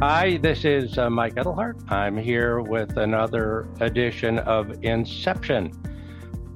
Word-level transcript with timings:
Hi, 0.00 0.38
this 0.38 0.64
is 0.64 0.96
uh, 0.96 1.10
Mike 1.10 1.34
Edelhart. 1.36 1.76
I'm 1.90 2.16
here 2.16 2.62
with 2.62 2.96
another 2.96 3.68
edition 3.80 4.38
of 4.38 4.82
Inception, 4.82 5.72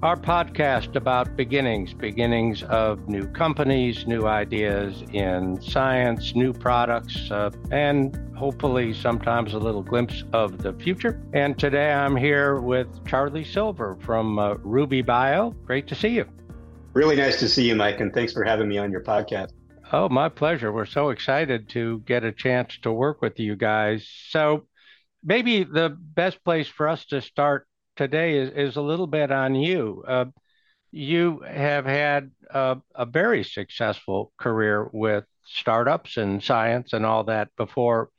our 0.02 0.16
podcast 0.16 0.96
about 0.96 1.36
beginnings, 1.36 1.92
beginnings 1.92 2.62
of 2.62 3.06
new 3.06 3.26
companies, 3.28 4.06
new 4.06 4.22
ideas 4.22 5.04
in 5.12 5.60
science, 5.60 6.34
new 6.34 6.54
products, 6.54 7.30
uh, 7.30 7.50
and 7.70 8.18
hopefully 8.34 8.94
sometimes 8.94 9.52
a 9.52 9.58
little 9.58 9.82
glimpse 9.82 10.24
of 10.32 10.62
the 10.62 10.72
future. 10.72 11.20
And 11.34 11.58
today 11.58 11.92
I'm 11.92 12.16
here 12.16 12.60
with 12.60 12.88
Charlie 13.06 13.44
Silver 13.44 13.98
from 14.00 14.38
uh, 14.38 14.54
Ruby 14.62 15.02
Bio. 15.02 15.50
Great 15.66 15.86
to 15.88 15.94
see 15.94 16.08
you. 16.08 16.24
Really 16.94 17.16
nice 17.16 17.38
to 17.40 17.48
see 17.50 17.68
you, 17.68 17.76
Mike, 17.76 18.00
and 18.00 18.10
thanks 18.14 18.32
for 18.32 18.42
having 18.42 18.68
me 18.68 18.78
on 18.78 18.90
your 18.90 19.02
podcast. 19.02 19.50
Oh, 19.96 20.08
my 20.08 20.28
pleasure. 20.28 20.72
We're 20.72 20.86
so 20.86 21.10
excited 21.10 21.68
to 21.68 22.00
get 22.00 22.24
a 22.24 22.32
chance 22.32 22.76
to 22.82 22.90
work 22.90 23.22
with 23.22 23.38
you 23.38 23.54
guys. 23.54 24.10
So, 24.30 24.66
maybe 25.22 25.62
the 25.62 25.88
best 25.88 26.42
place 26.42 26.66
for 26.66 26.88
us 26.88 27.06
to 27.06 27.22
start 27.22 27.68
today 27.94 28.38
is, 28.38 28.50
is 28.50 28.74
a 28.74 28.82
little 28.82 29.06
bit 29.06 29.30
on 29.30 29.54
you. 29.54 30.02
Uh, 30.04 30.24
you 30.90 31.44
have 31.46 31.86
had 31.86 32.32
a, 32.50 32.78
a, 32.96 33.06
very 33.06 33.44
successful 33.44 34.32
career 34.36 34.90
with 34.92 35.26
startups 35.44 36.16
and 36.16 36.42
science 36.42 36.92
and 36.92 37.06
all 37.06 37.22
that 37.24 37.50
before 37.56 38.10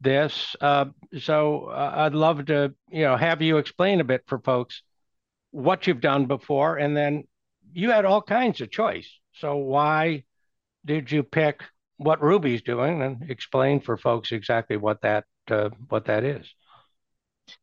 this. 0.00 0.56
Uh, 0.62 0.86
so, 1.20 1.64
uh, 1.66 1.92
I'd 1.94 2.14
love 2.14 2.46
to, 2.46 2.72
you 2.90 3.02
know, 3.02 3.18
have 3.18 3.42
you 3.42 3.58
explain 3.58 4.00
a 4.00 4.04
bit 4.04 4.22
for 4.28 4.38
folks 4.38 4.82
what 5.50 5.86
you've 5.86 6.00
done 6.00 6.24
before, 6.24 6.78
and 6.78 6.96
then 6.96 7.24
you 7.74 7.90
had 7.90 8.06
all 8.06 8.22
kinds 8.22 8.62
of 8.62 8.70
choice. 8.70 9.10
So, 9.34 9.56
why? 9.56 10.24
Did 10.88 11.12
you 11.12 11.22
pick 11.22 11.62
what 11.98 12.22
Ruby's 12.22 12.62
doing 12.62 13.02
and 13.02 13.30
explain 13.30 13.80
for 13.80 13.96
folks 13.96 14.32
exactly 14.32 14.76
what 14.76 15.02
that 15.02 15.24
uh, 15.50 15.68
what 15.88 16.06
that 16.06 16.24
is? 16.24 16.46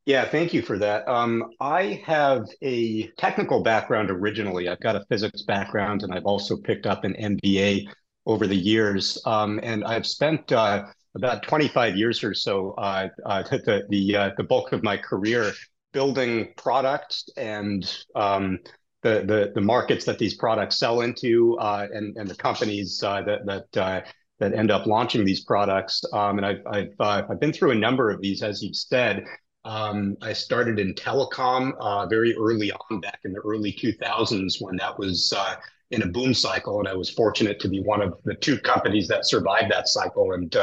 Yeah, 0.05 0.25
thank 0.25 0.53
you 0.53 0.61
for 0.61 0.79
that. 0.79 1.07
Um, 1.07 1.51
I 1.59 2.01
have 2.05 2.45
a 2.61 3.07
technical 3.17 3.61
background 3.61 4.09
originally. 4.09 4.69
I've 4.69 4.79
got 4.79 4.95
a 4.95 5.05
physics 5.09 5.43
background, 5.43 6.03
and 6.03 6.13
I've 6.13 6.25
also 6.25 6.57
picked 6.57 6.85
up 6.85 7.03
an 7.03 7.15
MBA 7.19 7.87
over 8.25 8.47
the 8.47 8.55
years. 8.55 9.21
Um, 9.25 9.59
and 9.61 9.83
I've 9.83 10.07
spent 10.07 10.51
uh, 10.51 10.85
about 11.15 11.43
25 11.43 11.95
years 11.95 12.23
or 12.23 12.33
so, 12.33 12.71
uh, 12.71 13.09
uh, 13.25 13.43
the 13.43 13.83
the, 13.89 14.15
uh, 14.15 14.29
the 14.37 14.43
bulk 14.43 14.71
of 14.71 14.83
my 14.83 14.97
career 14.97 15.51
building 15.93 16.53
products 16.57 17.29
and 17.37 17.89
um, 18.15 18.59
the, 19.05 19.23
the, 19.23 19.51
the 19.53 19.61
markets 19.61 20.03
that 20.05 20.17
these 20.17 20.33
products 20.33 20.79
sell 20.79 21.01
into 21.01 21.55
uh, 21.59 21.87
and, 21.93 22.17
and 22.17 22.27
the 22.27 22.33
companies 22.33 23.03
uh, 23.03 23.21
that, 23.21 23.45
that, 23.45 23.77
uh, 23.79 24.01
that 24.39 24.53
end 24.55 24.71
up 24.71 24.87
launching 24.87 25.23
these 25.23 25.43
products. 25.43 26.03
Um, 26.11 26.39
and 26.39 26.45
I've, 26.45 26.61
I've, 26.65 26.95
uh, 26.99 27.21
I've 27.29 27.39
been 27.39 27.53
through 27.53 27.71
a 27.71 27.75
number 27.75 28.09
of 28.09 28.19
these, 28.19 28.41
as 28.41 28.63
you've 28.63 28.75
said. 28.75 29.23
Um, 29.63 30.17
I 30.23 30.33
started 30.33 30.79
in 30.79 30.95
telecom 30.95 31.73
uh, 31.79 32.07
very 32.07 32.35
early 32.35 32.71
on, 32.71 32.99
back 32.99 33.19
in 33.25 33.31
the 33.31 33.41
early 33.41 33.71
2000s, 33.71 34.55
when 34.59 34.75
that 34.77 34.97
was 34.97 35.31
in 35.91 36.01
a 36.01 36.07
boom 36.07 36.33
cycle. 36.33 36.79
And 36.79 36.87
I 36.87 36.95
was 36.95 37.11
fortunate 37.11 37.59
to 37.59 37.69
be 37.69 37.81
one 37.81 38.01
of 38.01 38.15
the 38.25 38.33
two 38.33 38.57
companies 38.57 39.07
that 39.09 39.27
survived 39.27 39.71
that 39.71 39.87
cycle 39.87 40.31
and 40.31 40.55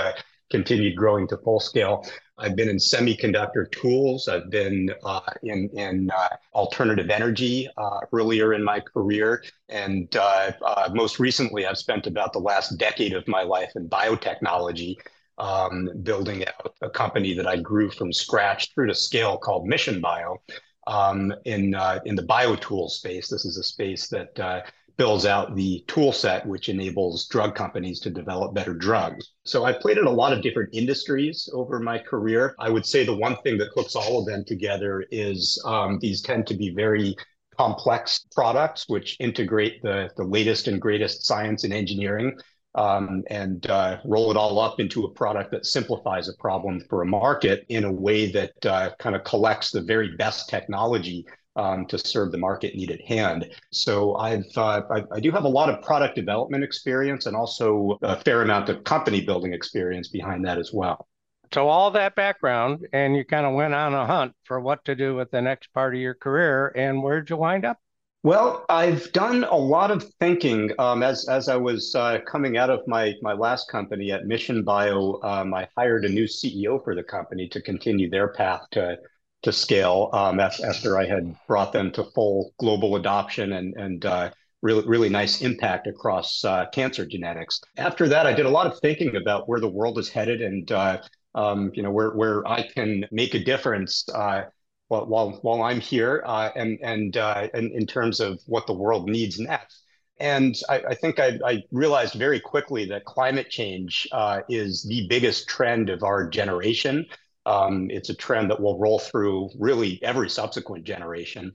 continued 0.50 0.96
growing 0.96 1.28
to 1.28 1.36
full 1.38 1.60
scale. 1.60 2.04
I've 2.38 2.56
been 2.56 2.68
in 2.68 2.76
semiconductor 2.76 3.70
tools. 3.70 4.26
I've 4.26 4.50
been 4.50 4.90
uh, 5.04 5.20
in, 5.42 5.68
in 5.74 6.10
uh, 6.10 6.28
alternative 6.54 7.10
energy 7.10 7.68
uh, 7.76 8.00
earlier 8.12 8.54
in 8.54 8.64
my 8.64 8.80
career. 8.80 9.44
And 9.68 10.14
uh, 10.16 10.52
uh, 10.64 10.90
most 10.94 11.18
recently, 11.18 11.66
I've 11.66 11.78
spent 11.78 12.06
about 12.06 12.32
the 12.32 12.38
last 12.38 12.78
decade 12.78 13.12
of 13.12 13.26
my 13.28 13.42
life 13.42 13.72
in 13.76 13.88
biotechnology, 13.88 14.96
um, 15.38 15.90
building 16.02 16.46
out 16.46 16.74
a 16.80 16.90
company 16.90 17.34
that 17.34 17.46
I 17.46 17.56
grew 17.56 17.90
from 17.90 18.12
scratch 18.12 18.72
through 18.74 18.88
to 18.88 18.94
scale 18.94 19.36
called 19.36 19.66
Mission 19.66 20.00
Bio 20.00 20.40
um, 20.86 21.32
in, 21.44 21.74
uh, 21.74 22.00
in 22.06 22.16
the 22.16 22.22
biotool 22.22 22.90
space. 22.90 23.28
This 23.28 23.44
is 23.44 23.58
a 23.58 23.62
space 23.62 24.08
that 24.08 24.64
builds 24.96 25.26
out 25.26 25.54
the 25.54 25.84
tool 25.86 26.12
set 26.12 26.46
which 26.46 26.68
enables 26.68 27.26
drug 27.26 27.54
companies 27.54 28.00
to 28.00 28.10
develop 28.10 28.54
better 28.54 28.74
drugs. 28.74 29.32
So 29.44 29.64
I've 29.64 29.80
played 29.80 29.98
in 29.98 30.06
a 30.06 30.10
lot 30.10 30.32
of 30.32 30.42
different 30.42 30.70
industries 30.72 31.48
over 31.52 31.80
my 31.80 31.98
career. 31.98 32.54
I 32.58 32.70
would 32.70 32.86
say 32.86 33.04
the 33.04 33.16
one 33.16 33.36
thing 33.42 33.58
that 33.58 33.70
hooks 33.74 33.96
all 33.96 34.20
of 34.20 34.26
them 34.26 34.44
together 34.44 35.04
is 35.10 35.62
um, 35.64 35.98
these 36.00 36.22
tend 36.22 36.46
to 36.48 36.54
be 36.54 36.70
very 36.70 37.16
complex 37.56 38.26
products 38.34 38.88
which 38.88 39.16
integrate 39.20 39.82
the, 39.82 40.08
the 40.16 40.24
latest 40.24 40.68
and 40.68 40.80
greatest 40.80 41.26
science 41.26 41.64
and 41.64 41.72
engineering 41.72 42.34
um, 42.74 43.22
and 43.28 43.66
uh, 43.66 43.98
roll 44.04 44.30
it 44.30 44.36
all 44.36 44.58
up 44.58 44.80
into 44.80 45.04
a 45.04 45.10
product 45.10 45.50
that 45.50 45.66
simplifies 45.66 46.28
a 46.28 46.36
problem 46.38 46.80
for 46.88 47.02
a 47.02 47.06
market 47.06 47.64
in 47.68 47.84
a 47.84 47.92
way 47.92 48.30
that 48.32 48.52
uh, 48.64 48.90
kind 48.98 49.14
of 49.14 49.24
collects 49.24 49.70
the 49.70 49.82
very 49.82 50.16
best 50.16 50.48
technology 50.48 51.26
um, 51.56 51.86
to 51.86 51.98
serve 51.98 52.32
the 52.32 52.38
market 52.38 52.74
need 52.74 52.90
at 52.90 53.00
hand. 53.02 53.50
So 53.70 54.16
I've 54.16 54.46
uh, 54.56 54.82
I, 54.90 55.04
I, 55.12 55.20
do 55.20 55.30
have 55.30 55.44
a 55.44 55.48
lot 55.48 55.68
of 55.68 55.82
product 55.82 56.16
development 56.16 56.64
experience 56.64 57.26
and 57.26 57.36
also 57.36 57.98
a 58.02 58.16
fair 58.16 58.42
amount 58.42 58.68
of 58.68 58.84
company 58.84 59.20
building 59.20 59.52
experience 59.52 60.08
behind 60.08 60.44
that 60.46 60.58
as 60.58 60.72
well. 60.72 61.08
So 61.52 61.68
all 61.68 61.90
that 61.90 62.14
background, 62.14 62.86
and 62.94 63.14
you 63.14 63.24
kind 63.26 63.44
of 63.44 63.52
went 63.52 63.74
on 63.74 63.92
a 63.92 64.06
hunt 64.06 64.34
for 64.44 64.60
what 64.60 64.84
to 64.86 64.94
do 64.94 65.14
with 65.14 65.30
the 65.30 65.42
next 65.42 65.72
part 65.74 65.94
of 65.94 66.00
your 66.00 66.14
career. 66.14 66.72
And 66.74 67.02
where'd 67.02 67.28
you 67.28 67.36
wind 67.36 67.66
up? 67.66 67.78
Well, 68.24 68.64
I've 68.68 69.12
done 69.12 69.44
a 69.44 69.56
lot 69.56 69.90
of 69.90 70.04
thinking 70.20 70.70
um, 70.78 71.02
as 71.02 71.28
as 71.28 71.48
I 71.48 71.56
was 71.56 71.94
uh, 71.94 72.20
coming 72.24 72.56
out 72.56 72.70
of 72.70 72.80
my 72.86 73.14
my 73.20 73.32
last 73.32 73.68
company 73.68 74.12
at 74.12 74.26
Mission 74.26 74.62
Bio. 74.62 75.20
Um, 75.22 75.52
I 75.52 75.68
hired 75.76 76.04
a 76.04 76.08
new 76.08 76.24
CEO 76.24 76.82
for 76.82 76.94
the 76.94 77.02
company 77.02 77.48
to 77.48 77.60
continue 77.60 78.08
their 78.08 78.28
path 78.28 78.62
to 78.70 78.96
to 79.42 79.52
scale 79.52 80.10
um, 80.12 80.40
after 80.40 80.98
I 80.98 81.06
had 81.06 81.34
brought 81.46 81.72
them 81.72 81.90
to 81.92 82.04
full 82.04 82.54
global 82.58 82.96
adoption 82.96 83.52
and 83.52 83.74
and 83.74 84.04
uh, 84.04 84.30
really 84.62 84.86
really 84.86 85.08
nice 85.08 85.42
impact 85.42 85.86
across 85.86 86.44
uh, 86.44 86.66
cancer 86.72 87.04
genetics. 87.04 87.60
After 87.76 88.08
that, 88.08 88.26
I 88.26 88.32
did 88.32 88.46
a 88.46 88.50
lot 88.50 88.66
of 88.66 88.78
thinking 88.80 89.16
about 89.16 89.48
where 89.48 89.60
the 89.60 89.68
world 89.68 89.98
is 89.98 90.08
headed 90.08 90.40
and 90.40 90.70
uh, 90.70 91.02
um, 91.34 91.70
you 91.74 91.82
know 91.82 91.90
where 91.90 92.10
where 92.10 92.46
I 92.46 92.62
can 92.62 93.04
make 93.10 93.34
a 93.34 93.42
difference. 93.42 94.08
Uh, 94.08 94.44
while, 94.88 95.06
while, 95.06 95.30
while 95.40 95.62
I'm 95.62 95.80
here, 95.80 96.22
uh, 96.26 96.50
and 96.54 96.78
and, 96.82 97.16
uh, 97.16 97.48
and 97.54 97.72
in 97.72 97.86
terms 97.86 98.20
of 98.20 98.40
what 98.46 98.66
the 98.66 98.74
world 98.74 99.08
needs 99.08 99.38
next, 99.40 99.84
and 100.20 100.54
I, 100.68 100.82
I 100.90 100.94
think 100.94 101.18
I, 101.18 101.38
I, 101.44 101.62
realized 101.72 102.14
very 102.14 102.38
quickly 102.38 102.84
that 102.86 103.06
climate 103.06 103.48
change 103.48 104.06
uh, 104.12 104.40
is 104.50 104.84
the 104.84 105.06
biggest 105.08 105.48
trend 105.48 105.88
of 105.88 106.02
our 106.02 106.28
generation. 106.28 107.06
Um, 107.46 107.90
it's 107.90 108.10
a 108.10 108.14
trend 108.14 108.50
that 108.50 108.60
will 108.60 108.78
roll 108.78 108.98
through 108.98 109.50
really 109.58 110.00
every 110.02 110.30
subsequent 110.30 110.84
generation. 110.84 111.52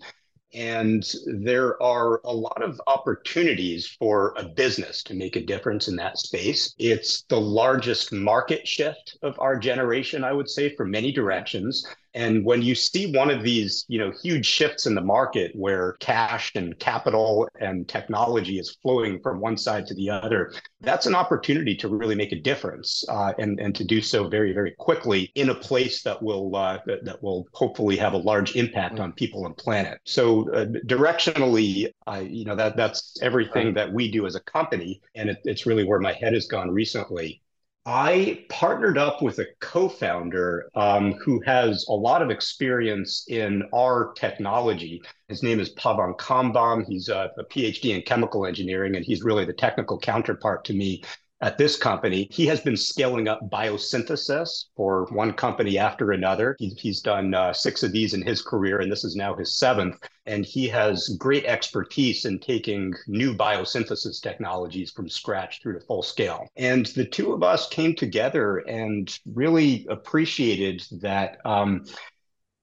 And 0.53 1.05
there 1.25 1.81
are 1.83 2.21
a 2.23 2.33
lot 2.33 2.63
of 2.63 2.81
opportunities 2.87 3.87
for 3.99 4.33
a 4.37 4.47
business 4.47 5.03
to 5.03 5.13
make 5.13 5.35
a 5.35 5.45
difference 5.45 5.87
in 5.87 5.95
that 5.97 6.17
space. 6.17 6.73
It's 6.77 7.23
the 7.23 7.39
largest 7.39 8.13
market 8.13 8.65
shift 8.65 9.17
of 9.23 9.37
our 9.39 9.59
generation, 9.59 10.23
I 10.23 10.31
would 10.31 10.49
say, 10.49 10.73
for 10.75 10.85
many 10.85 11.11
directions. 11.11 11.85
And 12.17 12.43
when 12.43 12.63
you 12.63 12.73
see 12.73 13.15
one 13.15 13.29
of 13.29 13.43
these, 13.43 13.85
you 13.89 13.99
know, 13.99 14.11
huge 14.23 14.47
shifts 14.47 14.87
in 14.87 14.95
the 14.95 15.01
market 15.01 15.51
where 15.53 15.93
cash 15.99 16.51
and 16.55 16.77
capital 16.79 17.47
and 17.61 17.87
technology 17.87 18.57
is 18.57 18.75
flowing 18.81 19.21
from 19.21 19.39
one 19.39 19.55
side 19.55 19.85
to 19.85 19.93
the 19.93 20.09
other, 20.09 20.51
that's 20.81 21.05
an 21.05 21.13
opportunity 21.13 21.75
to 21.75 21.87
really 21.87 22.15
make 22.15 22.31
a 22.31 22.39
difference 22.39 23.03
uh, 23.07 23.33
and 23.37 23.59
and 23.59 23.75
to 23.75 23.83
do 23.83 24.01
so 24.01 24.27
very 24.27 24.51
very 24.51 24.71
quickly 24.79 25.31
in 25.35 25.49
a 25.49 25.55
place 25.55 26.01
that 26.01 26.19
will 26.19 26.55
uh, 26.55 26.79
that, 27.03 27.21
will 27.21 27.45
hopefully 27.53 27.95
have 27.97 28.13
a 28.13 28.17
large 28.17 28.55
impact 28.55 28.99
on 28.99 29.11
people 29.13 29.45
and 29.45 29.55
planet. 29.55 29.99
So 30.03 30.51
uh, 30.53 30.65
directionally, 30.87 31.91
you 32.27 32.45
know 32.45 32.55
that 32.55 32.75
that's 32.75 33.15
everything 33.21 33.75
that 33.75 33.93
we 33.93 34.09
do 34.09 34.25
as 34.25 34.33
a 34.33 34.41
company, 34.41 35.01
and 35.13 35.29
it, 35.29 35.37
it's 35.43 35.67
really 35.67 35.83
where 35.83 35.99
my 35.99 36.13
head 36.13 36.33
has 36.33 36.47
gone 36.47 36.71
recently. 36.71 37.43
I 37.89 38.43
partnered 38.49 38.97
up 38.97 39.21
with 39.21 39.39
a 39.39 39.45
co-founder 39.61 40.69
um, 40.75 41.13
who 41.13 41.39
has 41.45 41.85
a 41.87 41.93
lot 41.93 42.21
of 42.21 42.29
experience 42.29 43.23
in 43.29 43.63
our 43.73 44.11
technology. 44.11 45.01
His 45.29 45.41
name 45.41 45.61
is 45.61 45.73
Pavan 45.73 46.17
Kambam. 46.17 46.85
He's 46.85 47.07
a, 47.07 47.31
a 47.39 47.45
PhD 47.45 47.95
in 47.95 48.01
chemical 48.01 48.45
engineering, 48.45 48.97
and 48.97 49.05
he's 49.05 49.23
really 49.23 49.45
the 49.45 49.53
technical 49.53 49.97
counterpart 49.97 50.65
to 50.65 50.73
me 50.73 51.01
at 51.41 51.57
this 51.57 51.75
company. 51.75 52.27
He 52.31 52.45
has 52.47 52.59
been 52.61 52.77
scaling 52.77 53.27
up 53.27 53.39
biosynthesis 53.49 54.65
for 54.75 55.05
one 55.11 55.33
company 55.33 55.77
after 55.77 56.11
another. 56.11 56.55
He, 56.59 56.69
he's 56.69 57.01
done 57.01 57.33
uh, 57.33 57.53
six 57.53 57.83
of 57.83 57.91
these 57.91 58.13
in 58.13 58.21
his 58.21 58.41
career, 58.41 58.79
and 58.79 58.91
this 58.91 59.03
is 59.03 59.15
now 59.15 59.35
his 59.35 59.57
seventh. 59.57 59.97
And 60.25 60.45
he 60.45 60.67
has 60.69 61.15
great 61.19 61.45
expertise 61.45 62.25
in 62.25 62.39
taking 62.39 62.93
new 63.07 63.33
biosynthesis 63.35 64.21
technologies 64.21 64.91
from 64.91 65.09
scratch 65.09 65.61
through 65.61 65.79
to 65.79 65.85
full 65.85 66.03
scale. 66.03 66.47
And 66.57 66.87
the 66.87 67.05
two 67.05 67.33
of 67.33 67.43
us 67.43 67.69
came 67.69 67.95
together 67.95 68.57
and 68.57 69.17
really 69.25 69.85
appreciated 69.89 70.83
that. 71.01 71.37
Um, 71.45 71.85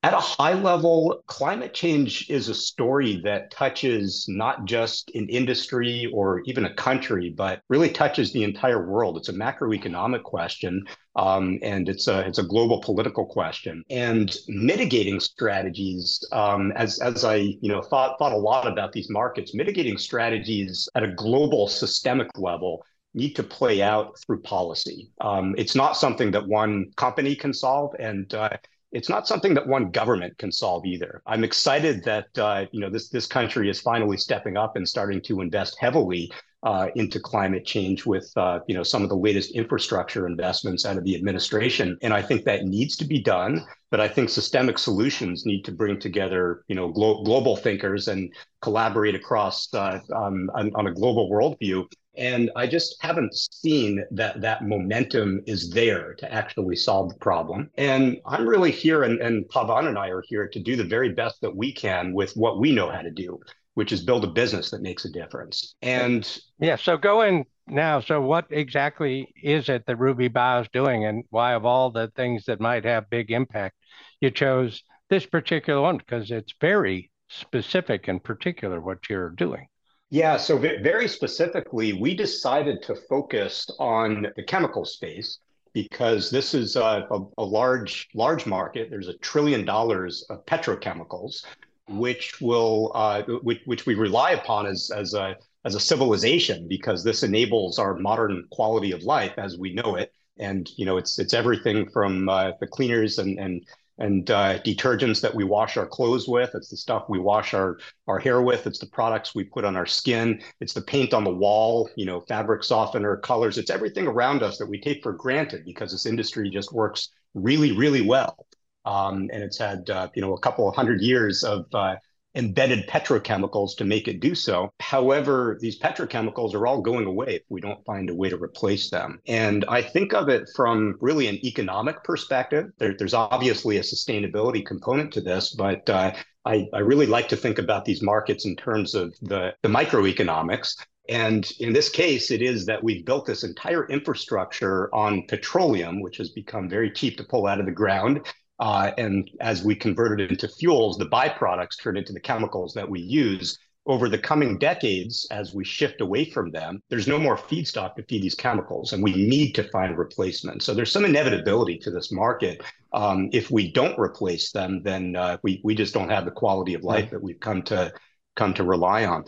At 0.04 0.12
a 0.12 0.18
high 0.18 0.52
level, 0.52 1.22
climate 1.28 1.72
change 1.72 2.28
is 2.28 2.50
a 2.50 2.54
story 2.54 3.22
that 3.24 3.50
touches 3.50 4.26
not 4.28 4.66
just 4.66 5.10
an 5.14 5.30
industry 5.30 6.10
or 6.12 6.42
even 6.44 6.66
a 6.66 6.74
country, 6.74 7.30
but 7.30 7.62
really 7.70 7.88
touches 7.88 8.30
the 8.30 8.44
entire 8.44 8.86
world. 8.86 9.16
It's 9.16 9.30
a 9.30 9.32
macroeconomic 9.32 10.22
question, 10.22 10.84
um, 11.16 11.58
and 11.62 11.88
it's 11.88 12.06
a 12.06 12.20
it's 12.20 12.38
a 12.38 12.42
global 12.42 12.82
political 12.82 13.24
question. 13.24 13.82
And 13.88 14.36
mitigating 14.46 15.20
strategies, 15.20 16.22
um, 16.32 16.72
as 16.72 16.98
as 16.98 17.24
I 17.24 17.36
you 17.36 17.72
know 17.72 17.80
thought 17.80 18.18
thought 18.18 18.34
a 18.34 18.36
lot 18.36 18.66
about 18.66 18.92
these 18.92 19.08
markets, 19.08 19.54
mitigating 19.54 19.96
strategies 19.96 20.86
at 20.94 21.02
a 21.02 21.14
global 21.14 21.66
systemic 21.66 22.28
level 22.36 22.84
need 23.14 23.36
to 23.36 23.42
play 23.42 23.80
out 23.80 24.18
through 24.18 24.42
policy. 24.42 25.08
Um, 25.22 25.54
it's 25.56 25.74
not 25.74 25.96
something 25.96 26.30
that 26.32 26.46
one 26.46 26.90
company 26.96 27.34
can 27.34 27.54
solve, 27.54 27.94
and 27.98 28.34
uh, 28.34 28.50
it's 28.94 29.08
not 29.08 29.26
something 29.26 29.54
that 29.54 29.66
one 29.66 29.90
government 29.90 30.38
can 30.38 30.52
solve 30.52 30.86
either. 30.86 31.20
I'm 31.26 31.42
excited 31.42 32.04
that 32.04 32.26
uh, 32.38 32.66
you 32.70 32.80
know 32.80 32.88
this 32.88 33.08
this 33.08 33.26
country 33.26 33.68
is 33.68 33.80
finally 33.80 34.16
stepping 34.16 34.56
up 34.56 34.76
and 34.76 34.88
starting 34.88 35.20
to 35.22 35.40
invest 35.40 35.76
heavily 35.80 36.32
uh, 36.62 36.86
into 36.94 37.18
climate 37.18 37.66
change 37.66 38.06
with 38.06 38.30
uh, 38.36 38.60
you 38.68 38.74
know 38.74 38.84
some 38.84 39.02
of 39.02 39.08
the 39.08 39.16
latest 39.16 39.50
infrastructure 39.50 40.26
investments 40.28 40.86
out 40.86 40.96
of 40.96 41.04
the 41.04 41.16
administration, 41.16 41.98
and 42.02 42.14
I 42.14 42.22
think 42.22 42.44
that 42.44 42.64
needs 42.64 42.96
to 42.98 43.04
be 43.04 43.20
done. 43.20 43.66
But 43.90 44.00
I 44.00 44.08
think 44.08 44.28
systemic 44.28 44.78
solutions 44.78 45.44
need 45.44 45.64
to 45.64 45.72
bring 45.72 45.98
together 45.98 46.62
you 46.68 46.76
know 46.76 46.88
glo- 46.88 47.24
global 47.24 47.56
thinkers 47.56 48.06
and 48.06 48.32
collaborate 48.62 49.16
across 49.16 49.74
uh, 49.74 49.98
um, 50.14 50.50
on, 50.54 50.70
on 50.76 50.86
a 50.86 50.94
global 50.94 51.28
worldview 51.28 51.84
and 52.16 52.50
I 52.56 52.66
just 52.66 52.96
haven't 53.00 53.34
seen 53.34 54.04
that 54.12 54.40
that 54.40 54.66
momentum 54.66 55.42
is 55.46 55.70
there 55.70 56.14
to 56.14 56.32
actually 56.32 56.76
solve 56.76 57.10
the 57.10 57.18
problem. 57.18 57.70
And 57.76 58.18
I'm 58.26 58.46
really 58.46 58.70
here, 58.70 59.02
and, 59.02 59.20
and 59.20 59.44
Pavan 59.48 59.88
and 59.88 59.98
I 59.98 60.08
are 60.08 60.22
here 60.26 60.48
to 60.48 60.60
do 60.60 60.76
the 60.76 60.84
very 60.84 61.12
best 61.12 61.40
that 61.40 61.54
we 61.54 61.72
can 61.72 62.12
with 62.12 62.36
what 62.36 62.60
we 62.60 62.72
know 62.72 62.90
how 62.90 63.02
to 63.02 63.10
do, 63.10 63.40
which 63.74 63.92
is 63.92 64.02
build 64.02 64.24
a 64.24 64.28
business 64.28 64.70
that 64.70 64.82
makes 64.82 65.04
a 65.04 65.10
difference. 65.10 65.74
And 65.82 66.40
yeah, 66.58 66.76
so 66.76 66.96
go 66.96 67.22
in 67.22 67.44
now. 67.66 68.00
So, 68.00 68.20
what 68.20 68.46
exactly 68.50 69.32
is 69.42 69.68
it 69.68 69.86
that 69.86 69.96
Ruby 69.96 70.28
Bio 70.28 70.62
is 70.62 70.68
doing, 70.72 71.04
and 71.04 71.24
why, 71.30 71.54
of 71.54 71.64
all 71.64 71.90
the 71.90 72.12
things 72.14 72.44
that 72.46 72.60
might 72.60 72.84
have 72.84 73.10
big 73.10 73.30
impact, 73.30 73.76
you 74.20 74.30
chose 74.30 74.82
this 75.10 75.26
particular 75.26 75.80
one? 75.80 75.98
Because 75.98 76.30
it's 76.30 76.54
very 76.60 77.10
specific 77.28 78.08
and 78.08 78.22
particular 78.22 78.80
what 78.80 79.08
you're 79.08 79.30
doing. 79.30 79.66
Yeah, 80.14 80.36
so 80.36 80.56
very 80.58 81.08
specifically, 81.08 81.92
we 81.92 82.14
decided 82.14 82.82
to 82.82 82.94
focus 82.94 83.68
on 83.80 84.28
the 84.36 84.44
chemical 84.44 84.84
space 84.84 85.40
because 85.72 86.30
this 86.30 86.54
is 86.54 86.76
a, 86.76 87.04
a, 87.10 87.26
a 87.38 87.42
large, 87.44 88.08
large 88.14 88.46
market. 88.46 88.90
There's 88.90 89.08
a 89.08 89.18
trillion 89.18 89.64
dollars 89.64 90.24
of 90.30 90.46
petrochemicals, 90.46 91.44
which 91.88 92.40
will, 92.40 92.92
uh, 92.94 93.24
which, 93.42 93.62
which 93.64 93.86
we 93.86 93.96
rely 93.96 94.30
upon 94.30 94.66
as, 94.66 94.92
as 94.94 95.14
a 95.14 95.34
as 95.64 95.74
a 95.74 95.80
civilization 95.80 96.68
because 96.68 97.02
this 97.02 97.24
enables 97.24 97.80
our 97.80 97.96
modern 97.96 98.46
quality 98.52 98.92
of 98.92 99.02
life 99.02 99.32
as 99.36 99.58
we 99.58 99.74
know 99.74 99.96
it. 99.96 100.12
And 100.38 100.70
you 100.76 100.86
know, 100.86 100.96
it's 100.96 101.18
it's 101.18 101.34
everything 101.34 101.90
from 101.90 102.28
uh, 102.28 102.52
the 102.60 102.68
cleaners 102.68 103.18
and 103.18 103.40
and 103.40 103.66
and 103.98 104.30
uh, 104.30 104.58
detergents 104.60 105.20
that 105.20 105.34
we 105.34 105.44
wash 105.44 105.76
our 105.76 105.86
clothes 105.86 106.26
with. 106.26 106.50
It's 106.54 106.68
the 106.68 106.76
stuff 106.76 107.04
we 107.08 107.18
wash 107.18 107.54
our, 107.54 107.78
our 108.08 108.18
hair 108.18 108.42
with. 108.42 108.66
It's 108.66 108.78
the 108.78 108.86
products 108.86 109.34
we 109.34 109.44
put 109.44 109.64
on 109.64 109.76
our 109.76 109.86
skin. 109.86 110.40
It's 110.60 110.72
the 110.72 110.82
paint 110.82 111.14
on 111.14 111.24
the 111.24 111.34
wall, 111.34 111.88
you 111.96 112.06
know, 112.06 112.20
fabric 112.22 112.64
softener, 112.64 113.16
colors. 113.18 113.58
It's 113.58 113.70
everything 113.70 114.06
around 114.06 114.42
us 114.42 114.58
that 114.58 114.66
we 114.66 114.80
take 114.80 115.02
for 115.02 115.12
granted 115.12 115.64
because 115.64 115.92
this 115.92 116.06
industry 116.06 116.50
just 116.50 116.72
works 116.72 117.10
really, 117.34 117.72
really 117.72 118.02
well. 118.02 118.46
Um, 118.84 119.30
and 119.32 119.42
it's 119.42 119.58
had, 119.58 119.88
uh, 119.88 120.08
you 120.14 120.22
know, 120.22 120.34
a 120.34 120.40
couple 120.40 120.68
of 120.68 120.74
hundred 120.74 121.00
years 121.00 121.42
of 121.42 121.66
uh, 121.72 121.96
embedded 122.34 122.86
petrochemicals 122.88 123.76
to 123.76 123.84
make 123.84 124.08
it 124.08 124.20
do 124.20 124.34
so. 124.34 124.70
However, 124.80 125.58
these 125.60 125.78
petrochemicals 125.78 126.54
are 126.54 126.66
all 126.66 126.80
going 126.80 127.06
away 127.06 127.36
if 127.36 127.42
we 127.48 127.60
don't 127.60 127.84
find 127.84 128.10
a 128.10 128.14
way 128.14 128.28
to 128.28 128.36
replace 128.36 128.90
them. 128.90 129.20
And 129.26 129.64
I 129.68 129.82
think 129.82 130.12
of 130.12 130.28
it 130.28 130.48
from 130.54 130.96
really 131.00 131.28
an 131.28 131.44
economic 131.44 132.02
perspective. 132.04 132.70
There, 132.78 132.94
there's 132.98 133.14
obviously 133.14 133.78
a 133.78 133.82
sustainability 133.82 134.64
component 134.64 135.12
to 135.14 135.20
this, 135.20 135.54
but 135.54 135.88
uh, 135.88 136.14
I, 136.44 136.66
I 136.72 136.80
really 136.80 137.06
like 137.06 137.28
to 137.28 137.36
think 137.36 137.58
about 137.58 137.84
these 137.84 138.02
markets 138.02 138.44
in 138.44 138.56
terms 138.56 138.94
of 138.94 139.14
the, 139.22 139.54
the 139.62 139.68
microeconomics. 139.68 140.76
And 141.08 141.50
in 141.60 141.72
this 141.72 141.90
case, 141.90 142.30
it 142.30 142.40
is 142.40 142.64
that 142.66 142.82
we've 142.82 143.04
built 143.04 143.26
this 143.26 143.44
entire 143.44 143.86
infrastructure 143.88 144.94
on 144.94 145.26
petroleum, 145.28 146.00
which 146.00 146.16
has 146.16 146.30
become 146.30 146.68
very 146.68 146.90
cheap 146.90 147.18
to 147.18 147.24
pull 147.24 147.46
out 147.46 147.60
of 147.60 147.66
the 147.66 147.72
ground. 147.72 148.26
Uh, 148.58 148.92
and 148.98 149.30
as 149.40 149.64
we 149.64 149.74
convert 149.74 150.20
it 150.20 150.30
into 150.30 150.48
fuels, 150.48 150.96
the 150.96 151.06
byproducts 151.06 151.80
turn 151.82 151.96
into 151.96 152.12
the 152.12 152.20
chemicals 152.20 152.74
that 152.74 152.88
we 152.88 153.00
use. 153.00 153.58
Over 153.86 154.08
the 154.08 154.16
coming 154.16 154.56
decades, 154.56 155.26
as 155.30 155.52
we 155.52 155.62
shift 155.62 156.00
away 156.00 156.24
from 156.24 156.50
them, 156.50 156.80
there's 156.88 157.06
no 157.06 157.18
more 157.18 157.36
feedstock 157.36 157.96
to 157.96 158.02
feed 158.04 158.22
these 158.22 158.34
chemicals, 158.34 158.94
and 158.94 159.02
we 159.02 159.12
need 159.12 159.52
to 159.56 159.68
find 159.68 159.98
replacements. 159.98 160.64
So 160.64 160.72
there's 160.72 160.90
some 160.90 161.04
inevitability 161.04 161.76
to 161.80 161.90
this 161.90 162.10
market. 162.10 162.62
Um, 162.94 163.28
if 163.34 163.50
we 163.50 163.70
don't 163.70 163.98
replace 163.98 164.52
them, 164.52 164.82
then 164.82 165.16
uh, 165.16 165.36
we 165.42 165.60
we 165.64 165.74
just 165.74 165.92
don't 165.92 166.08
have 166.08 166.24
the 166.24 166.30
quality 166.30 166.72
of 166.72 166.82
life 166.82 167.10
that 167.10 167.22
we've 167.22 167.40
come 167.40 167.60
to 167.64 167.92
come 168.36 168.54
to 168.54 168.64
rely 168.64 169.04
on. 169.04 169.24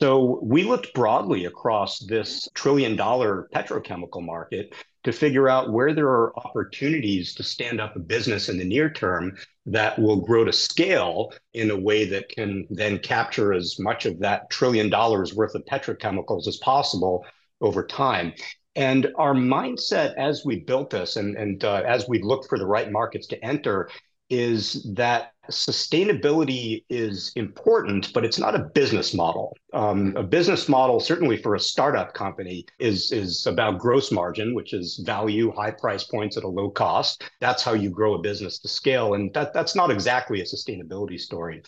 So 0.00 0.40
we 0.42 0.64
looked 0.64 0.92
broadly 0.94 1.44
across 1.44 1.98
this 2.00 2.48
trillion 2.54 2.96
dollar 2.96 3.48
petrochemical 3.54 4.24
market 4.24 4.74
to 5.04 5.12
figure 5.12 5.48
out 5.48 5.72
where 5.72 5.94
there 5.94 6.08
are 6.08 6.36
opportunities 6.38 7.34
to 7.34 7.42
stand 7.42 7.80
up 7.80 7.96
a 7.96 8.00
business 8.00 8.48
in 8.48 8.58
the 8.58 8.64
near 8.64 8.90
term 8.90 9.36
that 9.66 9.98
will 9.98 10.20
grow 10.20 10.44
to 10.44 10.52
scale 10.52 11.32
in 11.54 11.70
a 11.70 11.76
way 11.78 12.04
that 12.04 12.28
can 12.28 12.66
then 12.70 12.98
capture 12.98 13.52
as 13.52 13.78
much 13.78 14.06
of 14.06 14.18
that 14.18 14.50
trillion 14.50 14.90
dollars 14.90 15.34
worth 15.34 15.54
of 15.54 15.64
petrochemicals 15.64 16.46
as 16.46 16.58
possible 16.58 17.24
over 17.60 17.84
time. 17.84 18.32
And 18.76 19.08
our 19.16 19.34
mindset 19.34 20.14
as 20.14 20.44
we 20.44 20.60
built 20.60 20.90
this 20.90 21.16
and, 21.16 21.36
and 21.36 21.64
uh, 21.64 21.82
as 21.86 22.08
we 22.08 22.22
looked 22.22 22.48
for 22.48 22.58
the 22.58 22.66
right 22.66 22.90
markets 22.90 23.26
to 23.28 23.44
enter 23.44 23.90
is 24.30 24.86
that 24.94 25.32
sustainability 25.50 26.84
is 26.88 27.32
important, 27.34 28.12
but 28.14 28.24
it's 28.24 28.38
not 28.38 28.54
a 28.54 28.70
business 28.72 29.12
model. 29.12 29.56
Um, 29.72 30.14
a 30.16 30.22
business 30.22 30.68
model, 30.68 31.00
certainly 31.00 31.36
for 31.36 31.56
a 31.56 31.60
startup 31.60 32.14
company, 32.14 32.64
is, 32.78 33.10
is 33.10 33.46
about 33.46 33.78
gross 33.78 34.12
margin, 34.12 34.54
which 34.54 34.72
is 34.72 35.02
value, 35.04 35.52
high 35.52 35.72
price 35.72 36.04
points 36.04 36.36
at 36.36 36.44
a 36.44 36.48
low 36.48 36.70
cost. 36.70 37.24
That's 37.40 37.64
how 37.64 37.72
you 37.72 37.90
grow 37.90 38.14
a 38.14 38.22
business 38.22 38.60
to 38.60 38.68
scale. 38.68 39.14
And 39.14 39.34
that, 39.34 39.52
that's 39.52 39.74
not 39.74 39.90
exactly 39.90 40.40
a 40.40 40.44
sustainability 40.44 41.18
story. 41.18 41.62